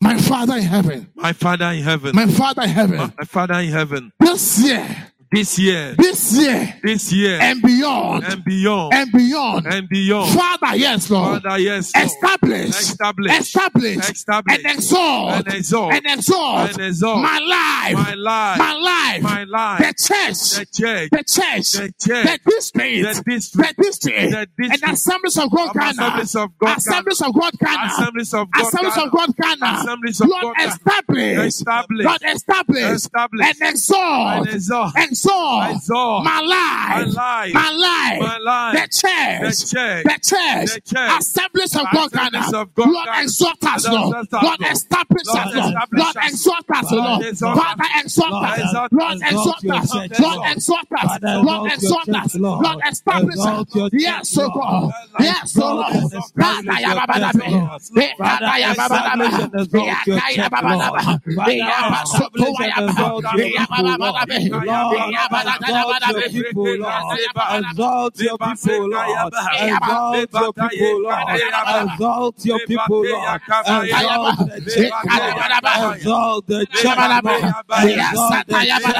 [0.00, 1.10] My Father in heaven.
[1.14, 2.14] My Father in heaven.
[2.14, 2.96] My Father in heaven.
[2.98, 4.12] My Father in heaven.
[4.20, 5.12] This year.
[5.34, 5.96] This year.
[5.98, 6.74] This year.
[6.80, 7.40] This year.
[7.40, 8.22] And beyond.
[8.22, 8.94] And beyond.
[8.94, 9.66] And beyond.
[9.66, 10.30] And beyond.
[10.32, 11.42] Father, yes, Lord.
[11.42, 11.92] Father, yes.
[11.92, 12.06] Lord.
[12.06, 12.68] Establish.
[12.68, 13.40] Establish.
[13.40, 14.10] Establish.
[14.10, 14.56] Establish.
[14.56, 15.32] And exalt.
[15.34, 15.92] And exalt.
[15.92, 16.70] And exalt.
[16.70, 17.18] And exalt.
[17.20, 17.94] My life.
[17.94, 18.58] My life.
[18.58, 19.22] My life.
[19.24, 19.78] My life.
[19.80, 20.38] The church.
[20.54, 21.10] The church.
[21.10, 21.72] The church.
[21.72, 22.26] The church.
[22.26, 22.94] The district.
[22.94, 23.76] The district.
[23.76, 24.30] The district.
[24.30, 24.84] The district.
[24.84, 25.90] And assemblies of God Ghana.
[25.90, 27.86] Assemblies of God Assemblies of God Ghana.
[27.86, 29.78] Assemblies of God Assemblies of God Ghana.
[29.82, 30.68] Assemblies of God Ghana.
[30.70, 31.38] establish.
[31.38, 32.06] Establish.
[32.06, 32.82] Lord, establish.
[32.84, 33.46] Establish.
[33.46, 34.46] And exalt.
[34.46, 34.92] And exalt.
[34.94, 35.23] Exalt.
[35.70, 36.24] Exalt.
[36.24, 36.88] My life.
[36.90, 37.54] My life.
[37.54, 38.20] My life.
[38.20, 38.74] My life.
[38.74, 39.58] The church.
[39.58, 40.04] The church.
[40.04, 40.68] The church.
[40.74, 41.10] The church.
[41.20, 42.06] Assemblies of God.
[42.12, 44.16] Assemblies of God Lord, exalt us, Lord, Lord.
[44.26, 44.72] exalt us, Lord, Lord.
[44.72, 45.74] establish us, Lord.
[45.94, 46.32] Lord, us.
[46.32, 47.22] exalt us, Lord,
[47.54, 48.30] Father, Lord, us.
[48.30, 48.90] Lord,
[49.24, 49.94] Exalt us.
[50.20, 51.00] Lord, exalt us.
[51.02, 52.34] Father, Lord, your us.
[52.36, 52.78] Lord.
[52.90, 53.66] Establish us.
[53.92, 54.50] Yes, oh.
[54.50, 54.92] God.
[55.20, 55.92] Yes, oh Lord.
[55.92, 57.50] Father, establish ya your baba church, dabe.
[57.50, 57.82] Lord.
[57.96, 59.42] Eh, Father, Father, ya baba establish dabe.
[59.44, 60.94] and exalt Ya your kaya church, baba Lord.
[60.94, 61.34] dabe.
[61.34, 61.52] Father,
[64.34, 66.34] Eh, ya baba soto establish
[66.82, 67.58] wa ya and baba.
[67.70, 69.32] exalt your Eh, people, Lord.
[69.32, 69.34] dabe.
[69.34, 71.40] Lord, Eh, ya baba dabe exalt your people, Eh, Lord.
[71.40, 71.92] ya baba dabe.
[71.94, 73.40] Exalt your people, Lord.
[73.44, 75.22] Exalt your people,
[75.74, 75.96] Lord.
[75.96, 76.98] Exalt the church.
[77.84, 78.94] Exalt the.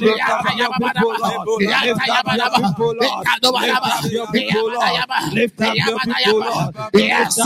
[0.00, 1.55] Lift up your people, Lord.
[1.60, 3.26] Lift up your people, Lord.
[3.66, 4.26] Lift up your
[4.74, 4.84] Lord.
[5.32, 6.74] Lift up your people, Lord.
[6.94, 7.36] Yes.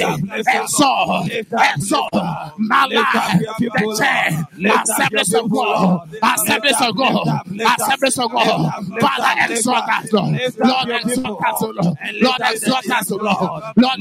[0.46, 2.12] exalt, exalt.
[2.58, 4.46] My life, the chair,
[4.82, 7.26] assemblies of God, assemblies of God,
[7.66, 8.72] assemblies of God.
[9.00, 10.40] Father, exalt us, Lord.
[10.58, 11.86] Lord, exalt us, Lord.
[12.22, 13.36] Lord, exalt us, Lord.
[13.80, 14.00] Lord,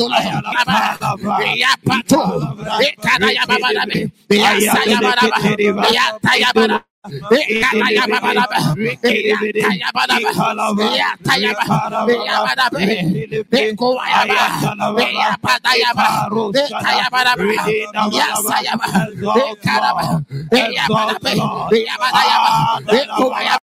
[23.18, 23.65] O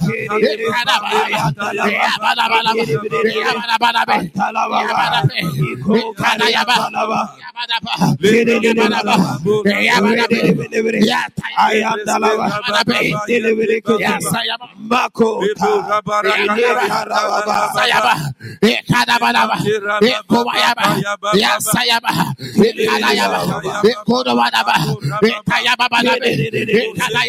[14.89, 15.41] Mako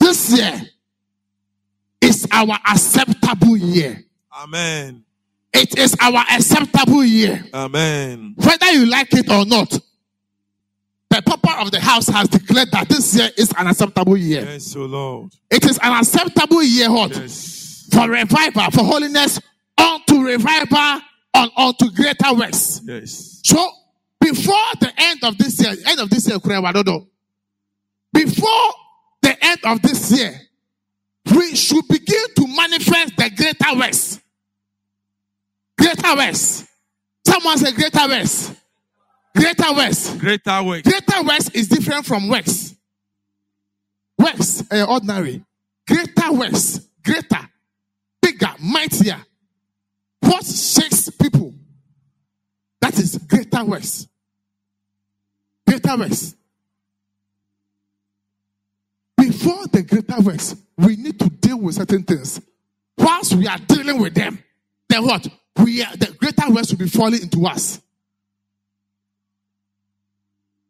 [0.00, 0.60] This year
[2.00, 4.02] is our acceptable year.
[4.34, 5.04] Amen.
[5.52, 7.44] It is our acceptable year.
[7.52, 8.34] Amen.
[8.36, 9.70] Whether you like it or not,
[11.10, 14.42] the papa of the house has declared that this year is an acceptable year.
[14.42, 15.32] Yes, O Lord.
[15.50, 17.10] It is an acceptable year, what?
[17.10, 17.88] Yes.
[17.92, 19.40] For revival, for holiness,
[19.76, 21.00] unto revival,
[21.34, 22.80] on unto greater works.
[22.84, 23.40] Yes.
[23.44, 23.68] So
[24.20, 26.38] before the end of this year, end of this year,
[28.12, 28.74] before
[29.22, 30.40] the end of this year,
[31.34, 34.20] we should begin to manifest the greater works.
[35.78, 36.66] Greater works.
[37.26, 38.52] Someone say greater works.
[39.36, 40.14] Greater works.
[40.16, 40.84] Greater work.
[40.84, 42.74] Greater works is different from works.
[44.18, 45.42] Works, uh, ordinary.
[45.88, 47.48] Greater works, greater,
[48.22, 49.16] bigger, mightier.
[50.20, 51.52] What shakes people?
[52.80, 54.06] That is greater works.
[55.66, 56.36] Greater works.
[59.30, 62.40] Before the greater works, we need to deal with certain things.
[62.98, 64.42] Whilst we are dealing with them,
[64.88, 65.24] then what?
[65.56, 67.80] We are, the greater works will be falling into us.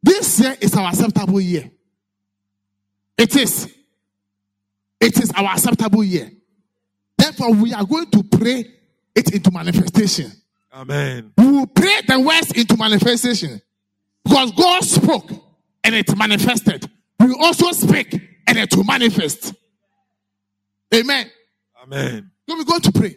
[0.02, 1.70] This year is our acceptable year.
[3.16, 3.74] It is.
[5.00, 6.30] It is our acceptable year.
[7.16, 8.66] Therefore, we are going to pray
[9.14, 10.32] it into manifestation.
[10.74, 11.32] Amen.
[11.38, 13.62] We will pray the words into manifestation.
[14.22, 15.30] Because God spoke
[15.82, 16.90] and it manifested.
[17.18, 19.55] We also speak and it will manifest.
[20.92, 21.30] Amen.
[21.82, 22.30] Amen.
[22.48, 23.16] So we're going to pray.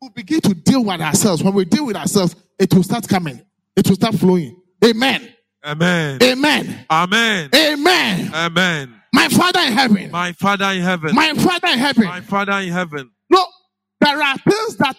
[0.00, 1.42] We'll begin to deal with ourselves.
[1.42, 3.42] When we deal with ourselves, it will start coming.
[3.76, 4.60] It will start flowing.
[4.82, 5.28] Amen.
[5.64, 6.18] Amen.
[6.22, 6.86] Amen.
[6.90, 7.50] Amen.
[7.54, 8.34] Amen.
[8.34, 9.02] Amen.
[9.12, 10.10] My Father in heaven.
[10.10, 11.14] My Father in heaven.
[11.14, 12.04] My Father in heaven.
[12.04, 13.10] My Father in heaven.
[13.30, 13.44] No,
[14.00, 14.96] there are things that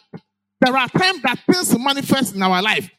[0.62, 2.90] there are times that things manifest in our life,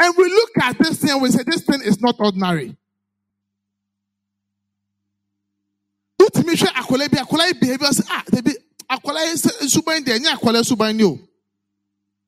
[0.00, 2.76] and we look at this thing and we say, "This thing is not ordinary."
[6.32, 8.52] Wotumi hwɛ akwadaa bi akwadaa yi behavior sɛ ah debi
[8.88, 9.24] akwadaa
[9.60, 11.18] yi suban deɛ nye akwadaa suban ni o.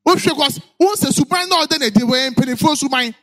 [0.06, 3.14] Wohwɛ kɔs wɔn sɛ suban na ɔda n'adi wɔ yɛ mpanyinfoɔ suban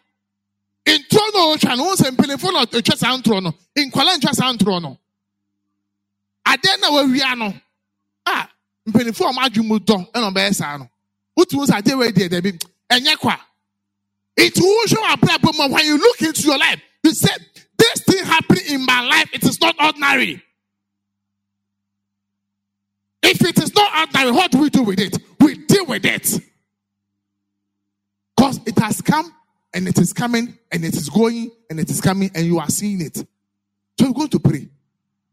[0.86, 4.54] ntoro na ɔtwa no wɔn sɛ mpanyinfoɔ na ɔtwa saa ntoro no nkwadaa ntwa saa
[4.54, 4.98] ntoro no.
[6.46, 7.54] Adeɛ na wɔawia no
[8.26, 8.48] a
[8.90, 10.90] mpanyinfoɔ a wɔn adwi mu dɔ ɛna ɔbɛyɛ saa no.
[11.38, 12.60] Wotumi sɛ adeɛ wɔ yi deɛ debi
[12.90, 13.40] ɛnyɛ kwa.
[14.38, 17.30] Wɔ abrabɔ mu a when you look into your life you say
[17.78, 20.42] this thing happening in my life it is not ordinary.
[23.24, 25.18] If it is not ordinary, what do we do with it?
[25.40, 26.40] We deal with it.
[28.36, 29.34] Because it has come
[29.74, 32.70] and it is coming and it is going and it is coming and you are
[32.70, 33.18] seeing it.
[33.18, 34.68] So we're going to pray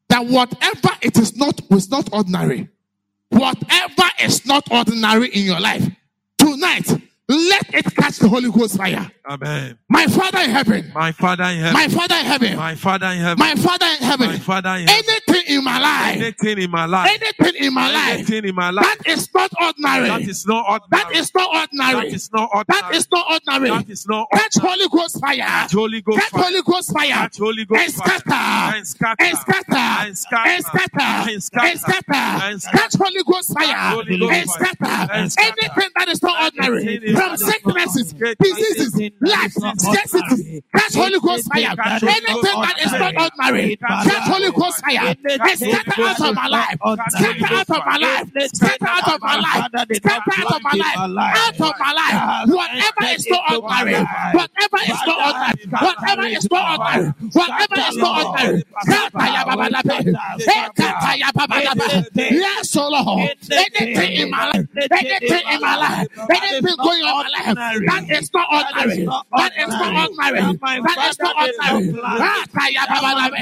[0.08, 2.68] that whatever it is not is not ordinary.
[3.30, 5.86] Whatever is not ordinary in your life,
[6.38, 6.88] tonight
[7.30, 9.10] Let it catch the Holy Ghost fire.
[9.28, 9.78] Amen.
[9.90, 10.90] My Father in heaven.
[10.94, 11.74] My Father in heaven.
[11.74, 12.56] My Father in heaven.
[12.56, 13.38] My Father in heaven.
[13.38, 14.26] My Father in heaven.
[14.28, 15.08] My Father in heaven.
[15.28, 16.16] Anything in my life.
[16.16, 17.10] Anything in my life.
[17.10, 18.14] Anything in my life.
[18.14, 18.86] Anything in my life.
[18.86, 20.08] That is not ordinary.
[20.08, 20.90] That is not ordinary.
[20.90, 22.08] That is not ordinary.
[22.08, 22.80] That is not ordinary.
[22.80, 23.70] That is not ordinary.
[23.70, 25.36] That is not Catch Holy Ghost fire.
[25.36, 26.42] Catch Holy Ghost Catch fire.
[26.44, 27.08] Holy Ghost fire.
[27.08, 28.32] Catch Holy Ghost And scatter.
[28.76, 29.16] And scatter.
[29.20, 29.74] And scatter.
[29.76, 30.48] And scatter.
[30.48, 31.66] And scatter.
[31.68, 32.14] And scatter.
[32.14, 32.78] And scatter.
[32.78, 33.90] Catch Holy Ghost fire.
[33.92, 34.64] Holy Ghost And fire.
[34.72, 35.12] scatter.
[35.12, 35.54] And scatter.
[35.60, 37.17] Anything that is not ordinary.
[37.18, 40.64] From that is not sicknesses, diseases, Anything that lack, is not scarcity.
[40.74, 41.60] Catch Holy Ghost fire.
[41.60, 43.28] Anything that is not that is not ordinary.
[43.28, 43.76] ordinary.
[43.76, 45.14] Catch Holy Ghost fire.
[45.54, 46.78] Scatter out of my life.
[47.08, 48.26] Scatter out of my life.
[48.54, 49.64] Scatter out of my life.
[49.98, 50.96] Scatter out of my life.
[50.98, 52.48] Out of my life.
[52.48, 53.94] Whatever is not ordinary.
[54.32, 55.68] Whatever is not ordinary.
[55.68, 57.14] Whatever is not ordinary.
[57.32, 58.64] Whatever is not ordinary.
[58.88, 59.96] Kataya babalabe.
[60.74, 61.88] Kataya babalabe.
[62.16, 63.36] Yes, oh O Lord.
[63.50, 64.66] Anything in my life.
[64.90, 66.08] Anything in my life.
[66.30, 67.82] Anything going on in my life.
[67.88, 69.04] That is not ordinary.
[69.06, 70.40] That is not ordinary.
[70.58, 71.86] That is not ordinary.
[72.18, 73.40] Kataya babalabe.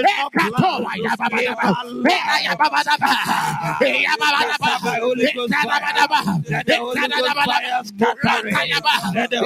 [0.00, 1.70] Eh, katoya babalabe.
[2.10, 3.10] Eh, aya babalabe.
[3.86, 4.70] Eh, ya babalabe.
[5.20, 6.20] Eh, kadabadaba.
[6.50, 7.56] Eh, kadabadaba.
[8.00, 8.94] Ratayaba.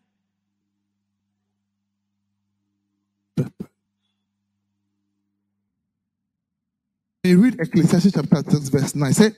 [7.24, 9.14] We read Ecclesiastes chapter 6, verse 9.
[9.14, 9.32] Say,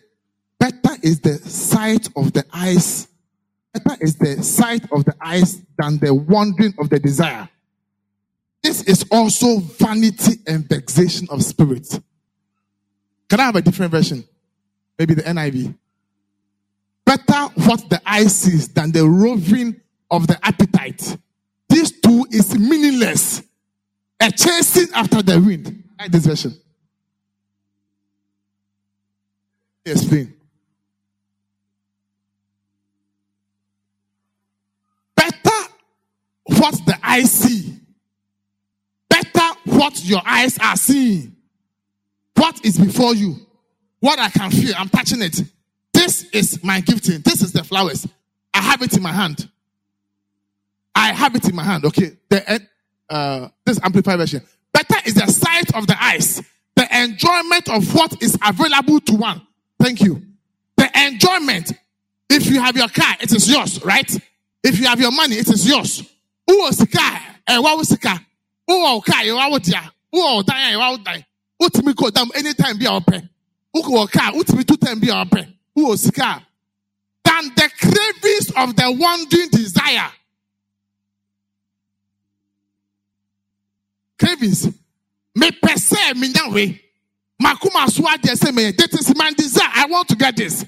[0.60, 3.08] better is the sight of the eyes.
[3.74, 7.50] Better is the sight of the eyes than the wandering of the desire.
[8.62, 11.88] This is also vanity and vexation of spirit.
[13.28, 14.24] Can I have a different version?
[14.98, 15.74] Maybe the NIV.
[17.10, 19.82] Better what the eye sees than the roving
[20.12, 21.18] of the appetite.
[21.68, 23.42] This too is meaningless.
[24.20, 25.86] A chasing after the wind.
[25.98, 26.54] I like this version.
[29.84, 30.36] Explain.
[35.16, 35.50] Better
[36.46, 37.74] what the eye see.
[39.10, 41.36] Better what your eyes are seeing.
[42.36, 43.36] What is before you.
[44.00, 44.76] What I can feel.
[44.78, 45.42] I'm touching it.
[45.94, 47.22] This is my gifting.
[47.22, 48.08] This is the flowers.
[48.54, 49.50] I have it in my hand.
[50.96, 51.86] I have it in my hand.
[51.86, 52.12] Okay.
[52.30, 52.62] The
[53.10, 54.42] uh, this amplified version.
[54.72, 56.42] Better is the sight of the eyes,
[56.76, 59.42] the enjoyment of what is available to one.
[59.80, 60.22] Thank you.
[60.78, 61.74] The enjoyment.
[62.30, 64.10] If you have your car, it is yours, right?
[64.64, 66.04] If you have your money, it is yours.
[66.48, 67.20] Who was the car?
[67.48, 68.20] And what was the car?
[68.68, 69.24] Who was the car?
[69.24, 69.50] You are?
[69.50, 70.72] Who was die?
[70.72, 70.98] You are.
[71.60, 73.28] Who to me go down anytime be our pay?
[73.74, 74.32] Who was car?
[74.32, 75.48] Who to me two time be our pay?
[75.84, 76.04] Was?
[76.04, 76.44] Than
[77.56, 80.10] the cravings of the wandering desire.
[84.20, 84.68] Cravings.
[85.36, 86.82] Me pese me way.
[87.42, 88.72] Makuma swadi say me.
[88.72, 89.70] That is my desire.
[89.74, 90.66] I want to get this.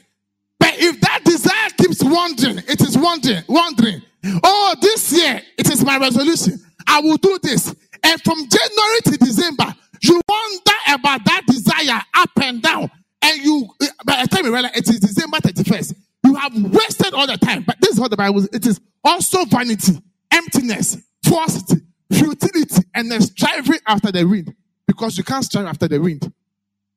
[0.58, 4.02] But if that desire keeps wandering, it is wandering, wandering.
[4.44, 6.60] Oh, this year it is my resolution.
[6.88, 7.76] I will do this.
[8.04, 12.90] And from January to December, you wonder about that desire up and down.
[13.22, 13.70] And you,
[14.06, 15.96] by the time you realize it is December 31st,
[16.26, 17.64] you have wasted all the time.
[17.64, 18.50] But this is what the Bible says.
[18.54, 20.02] It is also vanity,
[20.32, 24.56] emptiness, falsity, futility, and then striving after the wind.
[24.88, 26.32] Because you can't strive after the wind.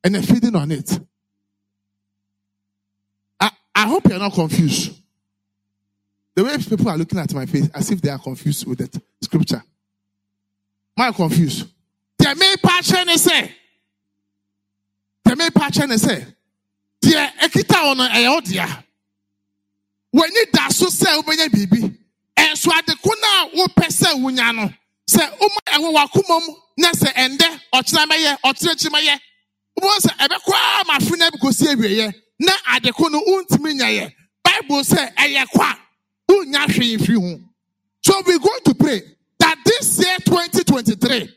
[0.03, 0.99] And then feeding on it.
[3.41, 5.01] I, I hope you're not confused.
[6.35, 9.03] The way people are looking at my face as if they are confused with the
[9.23, 9.63] scripture.
[10.97, 11.69] Am I confused?
[12.19, 13.55] The main passion say.
[15.25, 16.27] The main passion is say.
[17.03, 18.85] Deɛ ekita wɔn no ɛyɛ ɔdea.
[20.15, 21.97] W'ani da so sɛ wobɛnya biribi.
[22.37, 24.71] Ɛnso adeko no a wopɛ sɛ wonya no.
[25.09, 29.21] Sɛ woma ɛwɔ w'akoma mu na sɛ ɛndɛ ɔkyerɛ mɛyɛ ɔkyerɛ akyi mɛyɛ.
[29.79, 32.15] Wobɛwɔ sɛ ɛbɛkɔ a ma afe no abɛkɔsi awieɛ.
[32.41, 34.13] Na adeko no wontumi nyɛyɛ.
[34.45, 35.79] Bible sɛ ɛyɛ kwa.
[36.31, 37.41] Wonya hwee mfiri ho.
[38.03, 39.03] So we're going to pray
[39.39, 41.29] that this year 2023,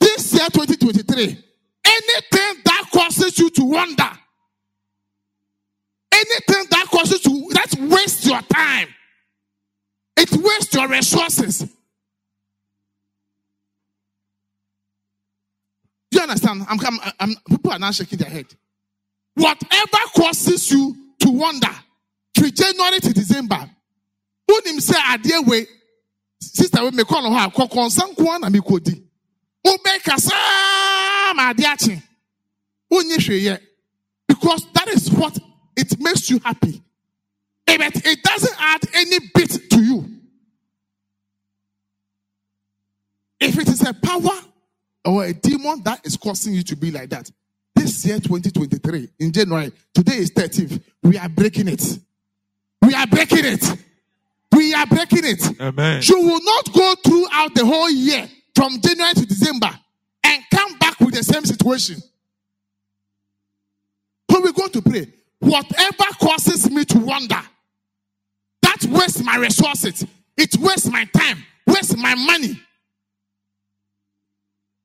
[0.00, 1.44] this year 2023,
[1.96, 4.10] anything that causes you to wonder,
[6.12, 8.88] anything that causes you that waste your time,
[10.16, 11.58] it wastes your resources.
[16.10, 16.64] Do you understand?
[16.68, 18.46] I'm, I'm, I'm, people are now shaking their head.
[19.34, 21.68] Whatever causes you to wonder
[22.34, 23.68] from January to December,
[24.50, 25.66] wonim sɛ adeɛ wei
[26.40, 29.02] sister we mekɔ no hɔ a kɔkɔnsa nko na mekɔdi
[29.66, 32.02] wobɛka saa ma adeɛ akye
[32.90, 33.58] wonye hwee
[34.28, 35.38] because that is what
[35.76, 36.82] it makes you happy.
[37.66, 40.08] But it doesn't add any bit to you.
[43.38, 44.40] If it is a power
[45.04, 47.30] or a demon that is causing you to be like that
[47.74, 51.98] this year 2023 in january today is 13th we are breaking it.
[52.82, 53.64] We are breaking it.
[54.52, 55.60] We are breaking it.
[55.60, 56.02] Amen.
[56.04, 59.70] You will not go throughout the whole year from January to December
[60.26, 61.96] and come back with the same situation.
[64.30, 65.12] So we're going to pray.
[65.38, 67.40] Whatever causes me to wonder,
[68.62, 70.04] that wastes my resources,
[70.36, 72.60] it wastes my time, wastes my money.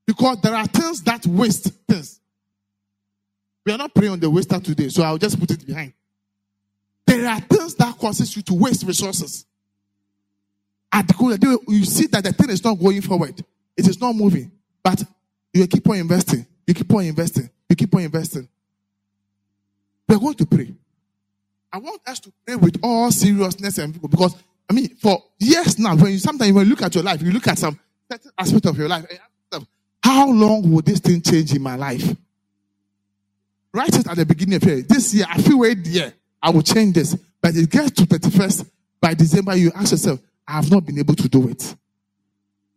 [0.06, 2.20] Because there are things that waste things.
[3.64, 5.92] We are not praying on the waster today, so I'll just put it behind.
[7.06, 9.46] There are things that causes you to waste resources.
[10.92, 13.42] At the you see that the thing is not going forward.
[13.76, 14.50] It is not moving.
[14.82, 15.02] But
[15.52, 16.46] you keep on investing.
[16.66, 17.50] You keep on investing.
[17.68, 18.48] You keep on investing.
[20.08, 20.74] We're going to pray.
[21.72, 24.34] I want us to pray with all seriousness and people because
[24.68, 27.30] I mean, for years now, when you sometimes when you look at your life, you
[27.32, 27.78] look at some
[28.10, 29.06] certain aspect of your life,
[30.02, 32.14] how long will this thing change in my life?
[33.72, 34.82] Write it at the beginning of year.
[34.82, 37.16] This year, I feel wait year, I will change this.
[37.40, 38.68] But it gets to 31st
[39.00, 41.74] by December, you ask yourself, I have not been able to do it.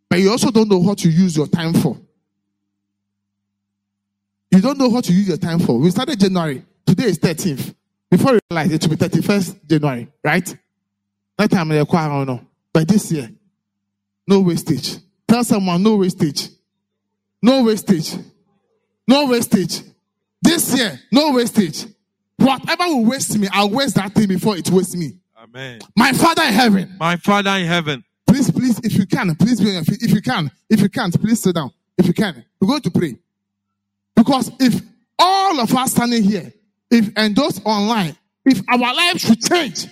[0.09, 1.97] But you also don't know what to use your time for.
[4.51, 5.77] You don't know what to use your time for.
[5.77, 6.63] We started January.
[6.85, 7.73] Today is 13th.
[8.09, 10.55] Before you realize it will be 31st January, right?
[11.37, 12.41] That time they acquire no.
[12.71, 13.29] But this year,
[14.27, 14.97] no wastage.
[15.27, 16.49] Tell someone no wastage.
[17.41, 18.15] No wastage.
[19.07, 19.81] No wastage.
[20.41, 21.85] This year, no wastage.
[22.37, 25.19] Whatever will waste me, I'll waste that thing before it wastes me.
[25.37, 25.79] Amen.
[25.95, 26.95] My Father in heaven.
[26.99, 28.03] My Father in heaven.
[28.27, 30.03] Please, please, if you can, please be on your feet.
[30.03, 31.71] If you can, if you can't, please sit down.
[31.97, 33.17] If you can, we're going to pray.
[34.15, 34.81] Because if
[35.19, 36.53] all of us standing here,
[36.89, 39.87] if and those online, if our lives should change,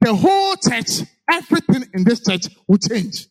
[0.00, 3.26] the whole church, everything in this church will change.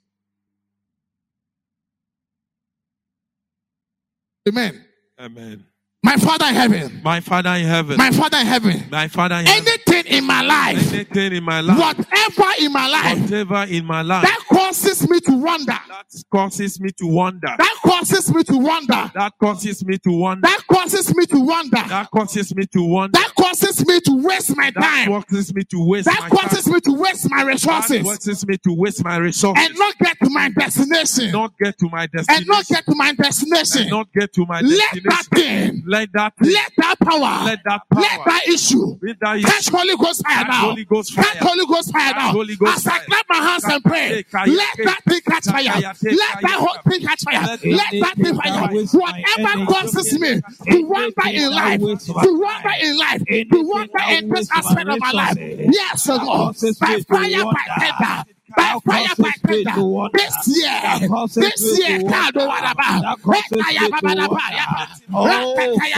[4.48, 4.86] Amen.
[5.20, 5.66] Amen.
[6.04, 7.02] My Father in heaven.
[7.04, 7.98] My Father in heaven.
[7.98, 8.84] My Father in heaven.
[8.91, 9.68] My Father in heaven.
[9.68, 10.93] Anything in my life.
[10.93, 11.80] Anything in my life.
[11.80, 13.22] Whatever in my life.
[13.22, 14.22] Whatever in my life.
[14.22, 15.78] That causes me to wonder.
[15.88, 17.55] That causes me to wonder.
[17.57, 19.11] That causes me to wonder.
[19.13, 20.41] That causes me to wonder.
[20.41, 21.84] That causes me to wonder.
[21.88, 23.20] That causes me to wonder.
[23.20, 25.11] That causes me to waste my time.
[25.11, 27.89] That causes me to waste That causes me to waste my resources.
[27.89, 29.66] That causes me to waste my resources.
[29.68, 31.32] and not get to my destination.
[31.32, 33.89] not get to my And not get to my destination.
[33.89, 35.03] Not get to my destination.
[35.03, 38.97] Let that thing, Let that thing, let that power, let that power, let that issue
[39.01, 40.60] let that Catch Holy Ghost fire Catch now.
[40.70, 41.26] Holy Ghost fire.
[41.26, 42.32] Catch Holy Ghost fire Catch now.
[42.32, 45.64] Holy Ghost As I clap my hands and pray, let that thing catch fire.
[45.64, 47.41] Let that whole thing catch fire.
[47.41, 48.68] Let that thing fire.
[48.91, 50.41] Whatever causes me
[50.72, 55.12] to wonder in life, to wonder in life, to wonder in this aspect of my
[55.12, 55.38] life.
[55.38, 56.56] Yes, oh God.
[56.80, 58.24] By fire, by tender.
[58.56, 60.10] By fire, by tender.
[60.14, 63.20] This year, this year, God, oh, what about?
[63.22, 63.89] Kaya,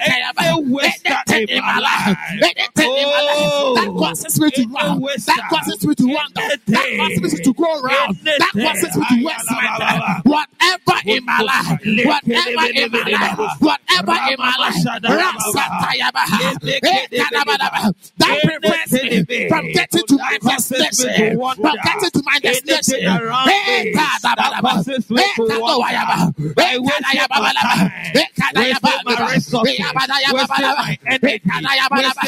[0.00, 0.24] any
[0.70, 5.32] waster Anything in my life, anything in my life that causes me to run, waster,
[5.36, 9.14] that causes me to wonder, that causes me to go around, that causes me to
[9.26, 10.00] waste my time.
[10.24, 14.74] Whatever in my life, whatever in my life, whatever in my life,
[18.18, 23.00] that prevents me from getting to my destination, from getting to my destination.
[23.64, 24.72] Ekadabadaba,
[25.24, 26.16] Ekadowayaba,
[26.56, 27.74] Ekadayababalaba,
[28.14, 29.28] Ekadayabalaba,
[29.64, 32.22] Ekadayababalaba, Ekadayabalaba,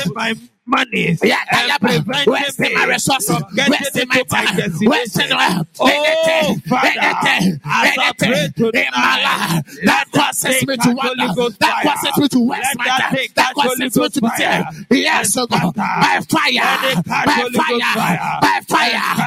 [0.67, 1.17] money.
[1.23, 3.37] Yeah, yeah, prevent wasting my resources,
[3.69, 8.71] wasting my time, wasting uh, Oh, anything, anything, anything?
[8.75, 11.27] in my life that causes me to wonder,
[11.61, 14.39] that causes me to waste my that time, that causes me to be fire.
[14.39, 14.69] there.
[14.99, 17.03] Yes, oh God, And by scatter.
[18.69, 19.27] fire,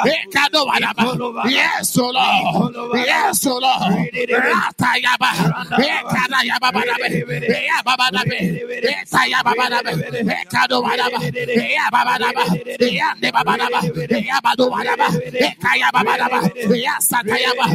[0.05, 1.51] Ekadowadaba.
[1.51, 2.75] Yes, so Lord.
[2.95, 4.11] Yes, so Lord.
[4.31, 5.31] Ratayaba.
[5.79, 7.09] Ekadayababarabe.
[7.49, 8.41] Eyababarabe.
[8.83, 9.93] Etayababarabe.
[10.27, 11.21] Ekadowadaba.
[11.55, 12.45] Eyababarabe.
[12.81, 13.81] Eyandebabarabe.
[14.11, 15.09] Eyabadowadaba.
[15.39, 16.39] Ekayababarabe.
[16.69, 17.67] Eyasatayaba.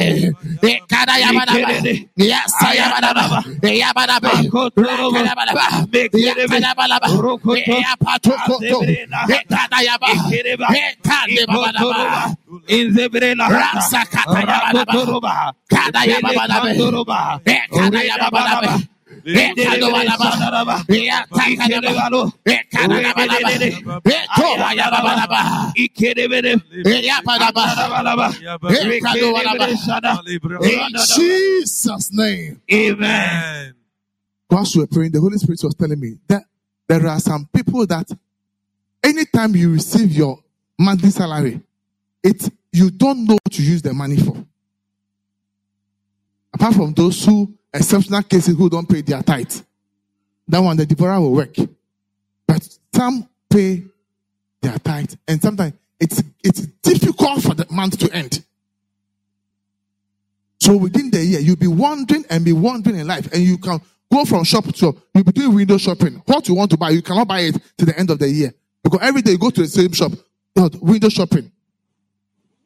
[0.62, 1.72] Ekadayabadaba.
[2.18, 3.26] Eyasayabadaba.
[3.62, 4.34] Eyabadabe.
[4.78, 5.66] Rakadabadaba.
[6.14, 7.10] Eyatadabalaba.
[7.54, 8.80] Eyapatokoto.
[9.28, 10.12] Ekadayaba.
[10.72, 12.00] Ekadebabadaba.
[13.48, 14.96] Rasakatayabadaba.
[15.70, 16.74] Kadayababadabe.
[17.46, 17.46] Ekadayababadabe.
[17.46, 17.46] Ekadowalaba.
[17.46, 17.46] Eyatakadaba.
[17.46, 17.46] Ekadabadaba.
[17.46, 18.74] Ekowayababadaba.
[18.74, 18.82] Eyabadaba.
[30.62, 32.60] In Jesus' name.
[32.72, 33.74] Amen.
[34.50, 36.44] Whilst we were praying, the Holy Spirit was telling me that
[36.86, 38.10] there are some people that
[39.04, 40.38] anytime you receive your
[40.78, 41.60] monthly salary,
[42.22, 44.36] it you don't know what to use the money for.
[46.54, 49.54] Apart from those who exceptional cases who don't pay their tithe,
[50.48, 51.54] that one the devourer will work.
[52.46, 53.84] But some pay
[54.60, 58.44] their tithe, and sometimes it's it's difficult for the month to end.
[60.60, 63.80] So within the year, you'll be wandering and be wandering in life, and you can
[64.12, 64.96] go from shop to shop.
[65.14, 66.22] You'll be doing window shopping.
[66.26, 68.52] What you want to buy, you cannot buy it to the end of the year
[68.82, 70.12] because every day you go to the same shop,
[70.56, 71.50] know, window shopping.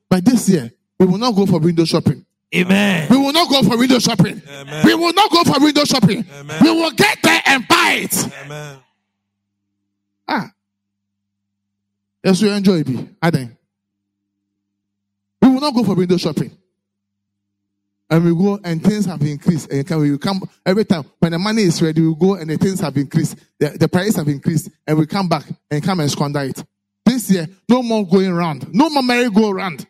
[0.08, 2.24] But this year, we will not go for window shopping.
[2.55, 3.07] Amen.
[3.09, 4.42] We will not go for window shopping.
[4.46, 4.84] Amen.
[4.84, 6.24] We will not go for window shopping.
[6.34, 6.59] Amen.
[6.62, 8.32] We will get there and buy it.
[8.44, 8.78] Amen.
[10.28, 10.53] Ah.
[12.22, 12.88] Yes, we enjoy it.
[13.22, 13.57] I Aden.
[15.40, 16.57] We will not go for window shopping.
[18.11, 19.72] And we go and things have increased.
[19.72, 22.78] And we come every time when the money is ready, we go and the things
[22.80, 23.36] have increased.
[23.59, 26.62] The, the price have increased, and we come back and come and squander it.
[27.07, 29.86] This year, no more going around, no more merry go around.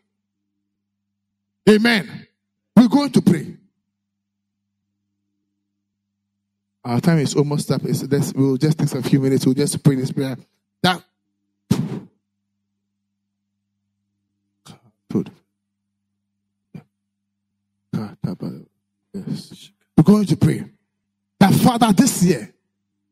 [1.69, 2.22] Amen.
[2.77, 3.57] We're going to pray.
[6.85, 7.83] Our time is almost up.
[7.85, 8.03] It's,
[8.35, 9.47] we'll just take a few minutes.
[9.47, 10.37] We'll just pray this prayer.
[10.83, 11.03] That.
[19.15, 19.71] Yes.
[19.97, 20.65] We're going to pray
[21.39, 22.53] that Father, this year,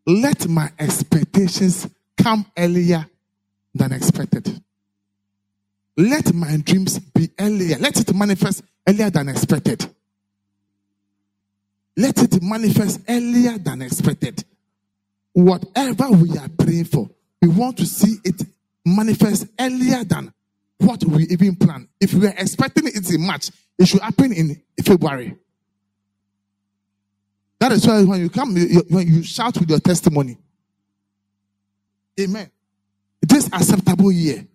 [0.07, 1.87] let my expectations
[2.17, 3.07] come earlier
[3.75, 4.63] than expected.
[5.97, 7.77] Let my dreams be earlier.
[7.79, 9.87] Let it manifest earlier than expected.
[11.97, 14.45] Let it manifest earlier than expected.
[15.33, 17.09] Whatever we are praying for,
[17.43, 18.43] we want to see it
[18.85, 20.33] manifest earlier than
[20.79, 21.89] what we even plan.
[22.01, 25.37] If we are expecting it in March, it should happen in February.
[27.59, 28.55] That is why when you come,
[28.89, 30.39] when you shout with your testimony,
[32.19, 32.51] Amen.
[33.23, 34.47] This acceptable year,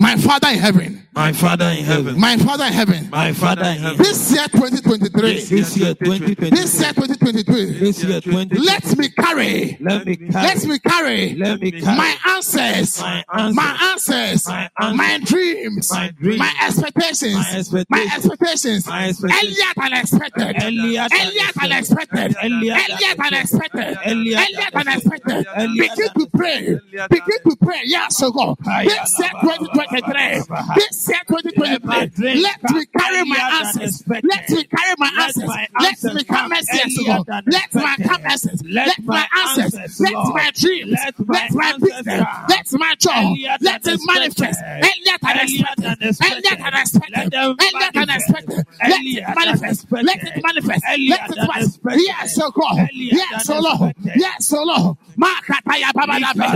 [0.00, 1.07] my Father in heaven.
[1.18, 2.20] My Father in heaven.
[2.20, 3.10] My Father in heaven.
[3.10, 3.98] My Father in heaven.
[3.98, 5.32] This year 2023.
[5.32, 6.50] This year 2023.
[6.50, 7.78] This year 2023.
[7.80, 8.64] This year 2023.
[8.64, 9.76] Let me carry.
[9.80, 10.30] Let me carry.
[10.30, 11.34] Let me carry.
[11.34, 11.96] Let me carry.
[11.96, 13.00] My answers.
[13.00, 13.56] My answers.
[13.56, 14.46] My answers.
[14.46, 14.96] My answers.
[14.96, 15.90] My dreams.
[15.92, 16.38] My dreams.
[16.38, 17.34] My expectations.
[17.34, 17.88] My expectations.
[17.90, 18.86] My expectations.
[18.86, 19.42] My expectations.
[19.42, 20.56] Earlier than expected.
[20.62, 22.36] Earlier than Earlier expected.
[22.44, 23.96] Earlier than Earlier expected.
[24.06, 25.46] Earlier Earlier than expected.
[25.82, 26.78] Begin to pray.
[27.10, 27.80] Begin to pray.
[27.86, 28.56] Yes, so God.
[28.62, 30.42] This year 2023.
[30.76, 32.42] This year 2023.
[32.42, 34.04] Let me carry my answers.
[34.08, 35.48] Let me carry my answers.
[35.80, 36.98] Let me come answers.
[37.46, 38.62] Let my come answers.
[38.64, 40.00] Let my answers.
[40.00, 40.96] Let my dreams.
[41.28, 42.06] Let my business.
[42.48, 43.36] Let my job.
[43.60, 44.60] Let it manifest.
[44.62, 46.28] Earlier than expected.
[46.28, 47.34] Earlier than expected.
[47.34, 48.66] Earlier than expected.
[48.82, 49.86] Let it manifest.
[49.90, 50.84] Let it manifest.
[51.08, 51.78] Let it manifest.
[51.98, 52.88] Yes, oh God.
[52.92, 53.94] Yes, oh Lord.
[54.16, 54.96] Yes, oh Lord.
[55.18, 55.92] Makataya.
[56.18, 56.48] Yante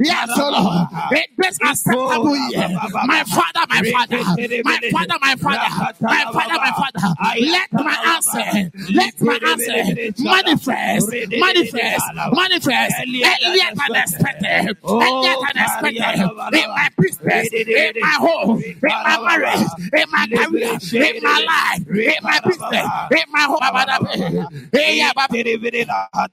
[0.00, 0.81] Yes, oh Lord.
[1.12, 2.24] It this acceptable.
[3.06, 4.16] My father, my father,
[4.64, 5.68] my father, my father,
[6.00, 7.00] my father, my father.
[7.40, 9.84] Let my answer, let my answer
[10.18, 11.08] manifest,
[11.38, 12.94] manifest, manifest.
[13.42, 16.20] Earlier than expected, earlier than expected.
[16.52, 21.82] In my business, in my home, in my marriage, in my career, in my life,
[21.88, 23.60] in my business, in my home.
[24.72, 25.34] Hey, yeah, Baba.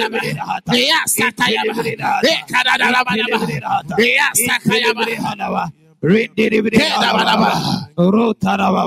[0.70, 1.74] Hey, ya, sataya, ba.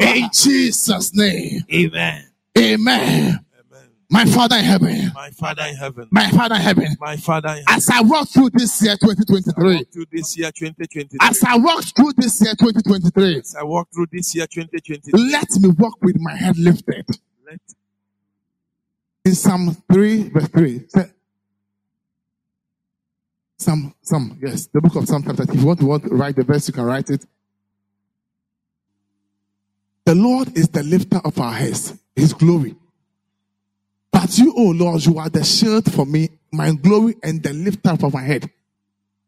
[0.02, 1.60] In Jesus' name.
[1.72, 2.28] Amen.
[2.58, 3.44] Amen.
[4.10, 5.10] My Father in heaven.
[5.14, 6.08] My Father in heaven.
[6.10, 6.96] My Father in heaven.
[7.00, 7.66] My Father in heaven.
[7.68, 9.74] As I walk through this year 2023.
[9.74, 11.18] Walk through this year 2023.
[11.22, 13.38] As I walk through this year 2023.
[13.38, 15.30] As I walk through this year 2023.
[15.32, 17.06] Let me walk with my head lifted.
[17.46, 17.60] Let
[19.24, 20.80] In Psalm 3, verse 3.
[23.62, 25.44] Psalm, Psalm, yes, the book of Psalm chapter.
[25.44, 27.24] If you want to, want to write the verse, you can write it.
[30.04, 32.74] The Lord is the lifter of our heads, His glory.
[34.10, 37.90] But you, O Lord, you are the shield for me, my glory, and the lifter
[37.90, 38.50] of my head.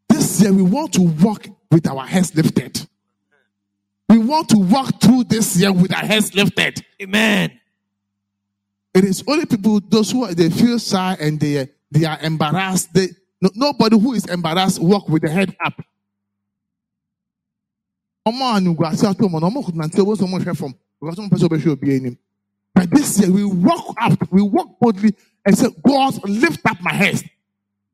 [0.09, 2.87] This year, we want to walk with our heads lifted.
[4.09, 6.85] We want to walk through this year with our heads lifted.
[7.01, 7.59] Amen.
[8.95, 12.93] It is only people those who are, they feel shy and they they are embarrassed.
[12.93, 13.09] They
[13.45, 15.75] no, nobody who is embarrassed walk with the head up.
[22.75, 25.15] But this year we walk up, we walk boldly
[25.45, 27.23] and say, God, lift up my head.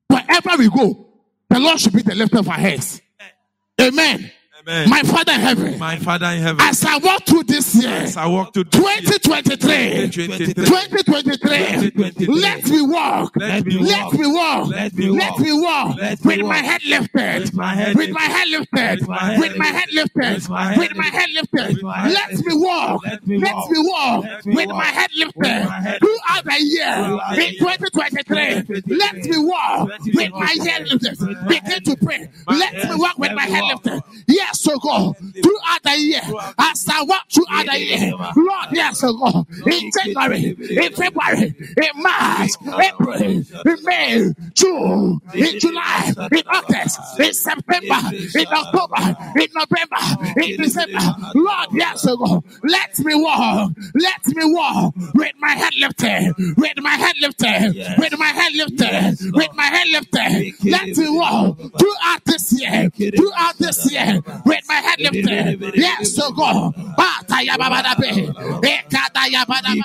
[0.09, 1.07] Wherever we go,
[1.49, 3.01] the Lord should be the lifter of our heads.
[3.81, 4.31] Amen.
[4.61, 4.91] Amen.
[4.91, 8.17] My Father in heaven, My Father in heaven, as I walk through this year, as
[8.17, 13.33] I walk to 2023, 2023, 2023, let me walk.
[13.37, 14.15] Let me walk.
[14.69, 15.97] Let me walk.
[15.97, 17.41] Let me With my head lifted.
[17.41, 19.01] With my head With my head lifted.
[19.01, 20.35] With my head With my head lifted.
[20.35, 21.69] With my head With my head lifted.
[21.69, 23.05] With my head Let me walk.
[23.07, 24.25] Let me walk.
[24.25, 24.77] Let me With walk.
[24.77, 25.65] my head With lifted.
[25.69, 27.47] my head Throughout the year.
[27.47, 28.97] In 2023.
[28.97, 29.89] Let me walk.
[30.05, 31.19] With my head lifted.
[31.49, 32.29] Begin to pray.
[32.47, 34.03] Let me walk with my head lifted.
[34.51, 35.17] Yes, so God.
[35.17, 36.21] Throughout the year.
[36.59, 38.13] As I walk throughout the year.
[38.37, 39.47] Lord, yes, so God.
[39.67, 40.57] In January.
[40.59, 41.55] In February.
[41.77, 42.51] In March.
[42.83, 43.23] April.
[43.23, 43.45] In
[43.85, 44.33] May.
[44.55, 45.21] June.
[45.35, 46.13] In July.
[46.33, 46.99] In August.
[47.21, 48.01] In September.
[48.35, 49.17] In October.
[49.39, 50.43] In November.
[50.43, 50.99] In December.
[51.35, 52.43] Lord, yes, so God.
[52.65, 53.73] Let me walk.
[53.95, 56.35] Let me walk with my head lifted.
[56.57, 57.75] With my head lifted.
[57.99, 59.33] With my head lifted.
[59.33, 60.55] With my head lifted.
[60.71, 62.91] Let me walk throughout this year.
[62.91, 64.21] Throughout this year.
[64.45, 65.75] With my head lifted.
[65.77, 66.75] Yes, so God.
[66.97, 68.33] Bataya babadabe.
[68.63, 69.85] Ekadaya badaba.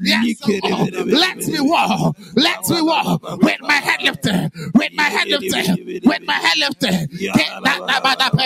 [0.00, 0.90] Yes, God.
[1.06, 2.16] Let me walk.
[2.36, 4.52] Let me walk with my head lifted.
[4.74, 5.80] With my head lifted.
[6.04, 7.10] With my head lifted.
[7.24, 8.38] Ekadabadabe.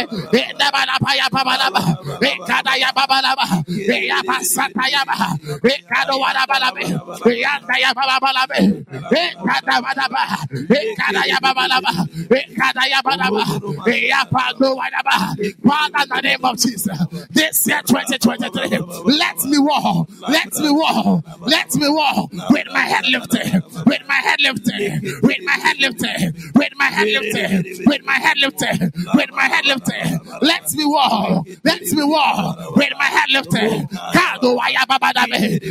[15.65, 16.99] Father, in the name of Jesus,
[17.31, 18.79] this year 2023,
[19.19, 24.15] let me walk, let me walk, let me walk with my head lifted, with my
[24.15, 29.31] head lifted, with my head lifted, with my head lifted, with my head lifted, with
[29.33, 30.21] my head lifted.
[30.43, 33.89] Let me walk, let me walk with my head lifted.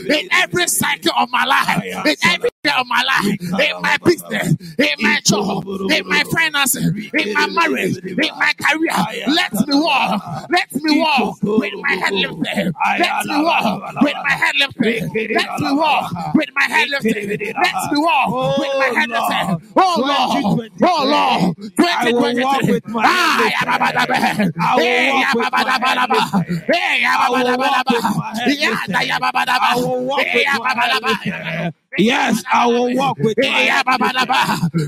[0.10, 4.96] In every cycle of my life, in every of my life, in my business, in
[5.02, 8.92] my job, in my finances, in my marriage, in my career,
[9.28, 12.74] let me walk, let me walk with my head lifted.
[12.98, 15.04] Let me walk with my head lifted.
[15.34, 17.32] Let me walk with my head lifted.
[17.62, 19.58] Let me walk with my head lifted.
[19.78, 21.56] Oh Lord, oh Lord,
[21.88, 22.70] I will walk 2023.
[22.70, 24.54] with my Ah, yababadabe.
[24.60, 26.10] I will walk with my head yababadabalaba.
[26.10, 26.64] lifted.
[26.74, 27.90] Eh, I will walk yababadabalaba.
[27.90, 28.96] with my head lifted.
[29.10, 29.60] yababadaba.
[29.62, 29.76] I
[30.08, 32.32] walk Eh, with my head yababadaba.
[32.32, 32.38] lifted.
[32.38, 33.84] Yes, I will walk with my head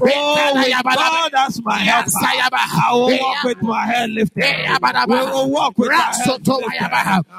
[0.02, 0.84] Oh, with.
[0.96, 4.44] God as my helper, I will walk with my head lifted.
[5.08, 6.72] We will walk with our head lifted.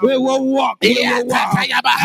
[0.02, 0.78] We will walk.
[0.82, 1.56] We will walk.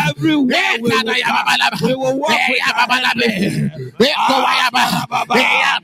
[0.08, 3.72] Everywhere we will go, we will walk with our head lifted.
[5.36, 5.78] Eh.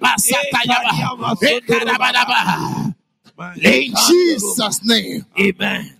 [1.42, 2.94] Eh, kadabadaba.
[3.62, 5.92] In Jesus' name, Amen.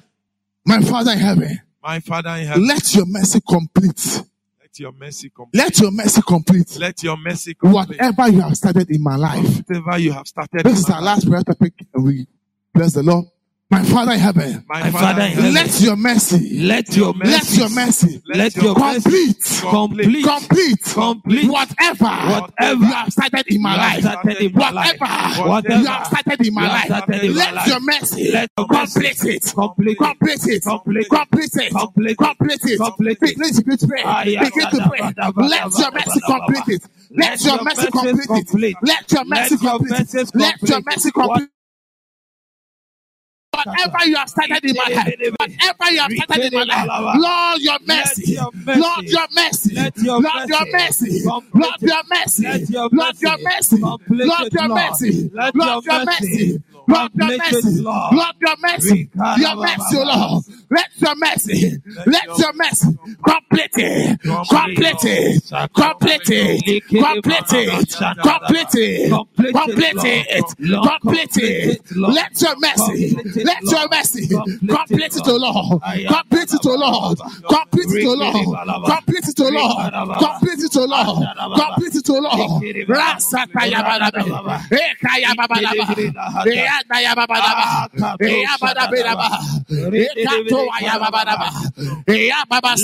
[0.65, 4.23] my Father in heaven, My Father in heaven, let your mercy complete.
[4.77, 5.59] Let your mercy complete.
[5.59, 6.77] Let your mercy complete.
[6.79, 7.99] Let your mercy complete.
[7.99, 9.63] Whatever you have started in my life.
[9.67, 10.65] Whatever you have started.
[10.65, 11.25] This is our life.
[11.25, 12.27] last prayer topic, and we
[12.75, 13.27] bless the Lord.
[13.69, 17.57] My Father in heaven, My, Father in heaven, let your mercy, Let your mercy- let
[17.59, 23.75] your mercy let your complete, complete, complete, complete whatever, Whatever you have started in my
[23.77, 25.01] life, started in my life.
[25.01, 28.51] whatever, Whatever you have started in my life, started in my let your mercy Let
[28.57, 29.99] your complete it, complete it.
[29.99, 31.09] complete it, Complete it.
[31.11, 32.17] complete it, Complete it.
[32.19, 33.37] complete it, Complete it.
[33.37, 34.99] begin to pray, Ah, begin to pray.
[35.01, 36.83] ba, da, ba, Let your mercy da, ba, da, complete it.
[37.11, 38.77] Let Let your your mercy complete complete.
[38.79, 38.87] it.
[38.87, 40.31] Let your mercy complete it.
[40.37, 41.49] Let your mercy complete.
[43.57, 45.07] Whatever you have started in my life,
[45.41, 46.87] whatever you have started in my life,
[47.21, 48.37] Lord, your mercy.
[48.81, 50.21] Lord, your mercy, Lord, your
[50.73, 52.43] mercy Lord, your mercy,
[52.93, 53.77] Lord, your mercy
[54.23, 57.81] Lord, your mercy, Lord, your mercy, Lord, your mercy.
[58.17, 59.09] Lord, your mercy,
[59.41, 60.45] your mercy, Lord.
[60.71, 62.87] Let your mercy, let your mercy
[63.25, 65.43] complete it, complete it,
[65.75, 70.47] complete it, complete it, complete it, complete it,
[70.83, 71.83] complete it.
[72.15, 74.27] Let your mercy, let your mercy
[74.69, 75.83] complete it, O Lord.
[76.09, 77.19] Complete it, O Lord.
[77.47, 78.87] Complete it, O Lord.
[78.87, 80.19] Complete it, O Lord.
[80.19, 81.29] Complete it, O Lord.
[81.55, 82.63] Complete it, O Lord.
[82.89, 84.23] Rasatayabadabe.
[84.71, 85.95] Ekayababadaba.
[86.45, 87.89] Eyandayababadaba.
[88.21, 89.29] Eyabadabedaba.
[89.71, 89.85] Ekatoayababadaba.
[90.17, 90.56] Eyababasayababadaba.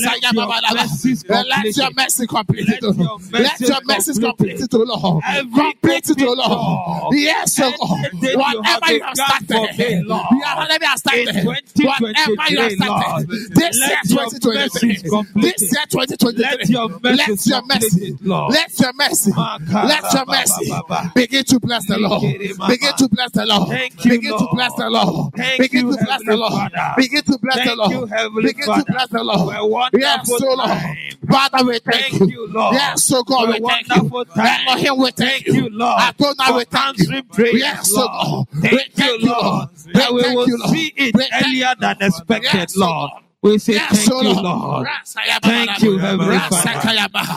[0.03, 2.83] Let your mercy complete it,
[3.33, 5.25] Let your mercy complete it, O oh Lord.
[5.53, 7.17] Complete it, O Lord.
[7.17, 8.09] Yes, oh O God.
[8.37, 11.45] Whatever you have started, whatever you have started.
[11.83, 14.93] Whatever you have started, this year 2023,
[15.41, 18.17] this year 2023, let your mercy,
[18.51, 20.73] let your mercy, let your mercy
[21.15, 22.23] begin to bless the Lord.
[22.69, 23.71] Begin to bless the Lord.
[24.03, 25.33] Begin to bless the Lord.
[25.59, 26.73] Begin to bless the Lord.
[26.97, 28.11] Begin to bless bless the Thank you, Lord.
[28.11, 28.85] Heavenly Begin to Father.
[28.85, 29.57] bless the Lord.
[29.93, 30.71] Yes, oh so Lord.
[30.71, 30.97] time.
[31.31, 32.75] Father, we thank, Thank you, Lord.
[32.75, 34.11] Yes, so God, we thank you.
[34.35, 34.69] time.
[34.69, 35.69] Elohim, we thank Thank you.
[35.71, 36.01] Lord.
[36.03, 37.07] Adonai, we thank you.
[37.33, 38.49] praise, Yes, oh so Lord.
[38.53, 39.43] We Thank you, Lord.
[39.43, 39.69] Lord.
[39.87, 40.71] We That we will you, Lord.
[40.71, 43.11] see it We earlier than expected, Yes, Lord.
[43.43, 44.45] We say Yes, thank so you, Lord.
[44.45, 44.89] Lord.
[45.43, 46.81] Thank you, Heavenly Father.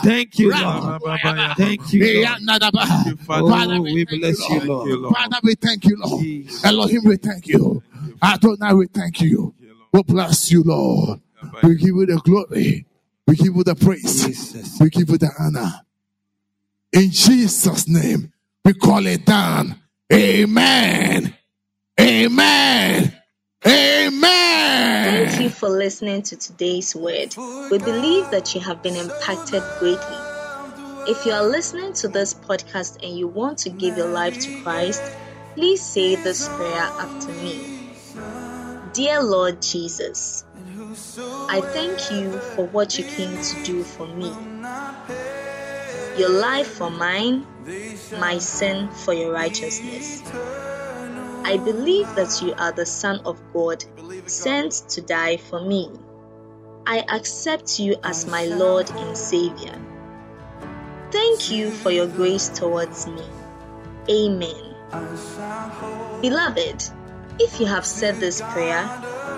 [0.04, 1.02] Thank you, Lord.
[1.58, 2.40] Thank you, Lord.
[3.26, 5.16] Father, Oh, we we bless you, Lord.
[5.16, 6.26] Father, we thank you, Lord.
[6.64, 7.84] Elohim, we thank you.
[8.24, 9.55] Adonai, we thank you.
[9.96, 11.22] We bless you, Lord.
[11.64, 12.86] We give you the glory.
[13.26, 14.26] We give you the praise.
[14.26, 14.78] Jesus.
[14.78, 15.72] We give you the honor.
[16.92, 18.34] In Jesus' name,
[18.66, 19.80] we call it down.
[20.12, 21.34] Amen.
[21.98, 23.22] Amen.
[23.66, 25.28] Amen.
[25.30, 27.34] Thank you for listening to today's word.
[27.72, 30.18] We believe that you have been impacted greatly.
[31.08, 34.62] If you are listening to this podcast and you want to give your life to
[34.62, 35.02] Christ,
[35.54, 37.85] please say this prayer after me.
[38.96, 40.46] Dear Lord Jesus,
[41.50, 44.32] I thank you for what you came to do for me.
[46.18, 47.46] Your life for mine,
[48.18, 50.24] my sin for your righteousness.
[51.44, 53.84] I believe that you are the Son of God
[54.28, 55.92] sent to die for me.
[56.88, 59.78] I accept you as my Lord and Savior.
[61.12, 63.26] Thank you for your grace towards me.
[64.10, 64.76] Amen.
[66.22, 66.92] Beloved,
[67.40, 68.84] if you have said this prayer,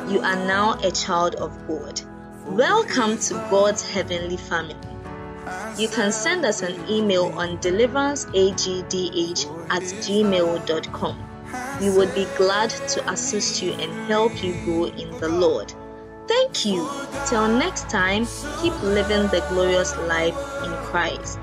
[0.08, 2.00] you are now a child of God.
[2.46, 4.76] Welcome to God's heavenly family.
[5.78, 11.24] You can send us an email on deliveranceagdh at gmail.com.
[11.82, 15.74] We would be glad to assist you and help you grow in the Lord.
[16.28, 16.90] Thank you.
[17.26, 18.28] Till next time,
[18.62, 21.40] keep living the glorious life in Christ.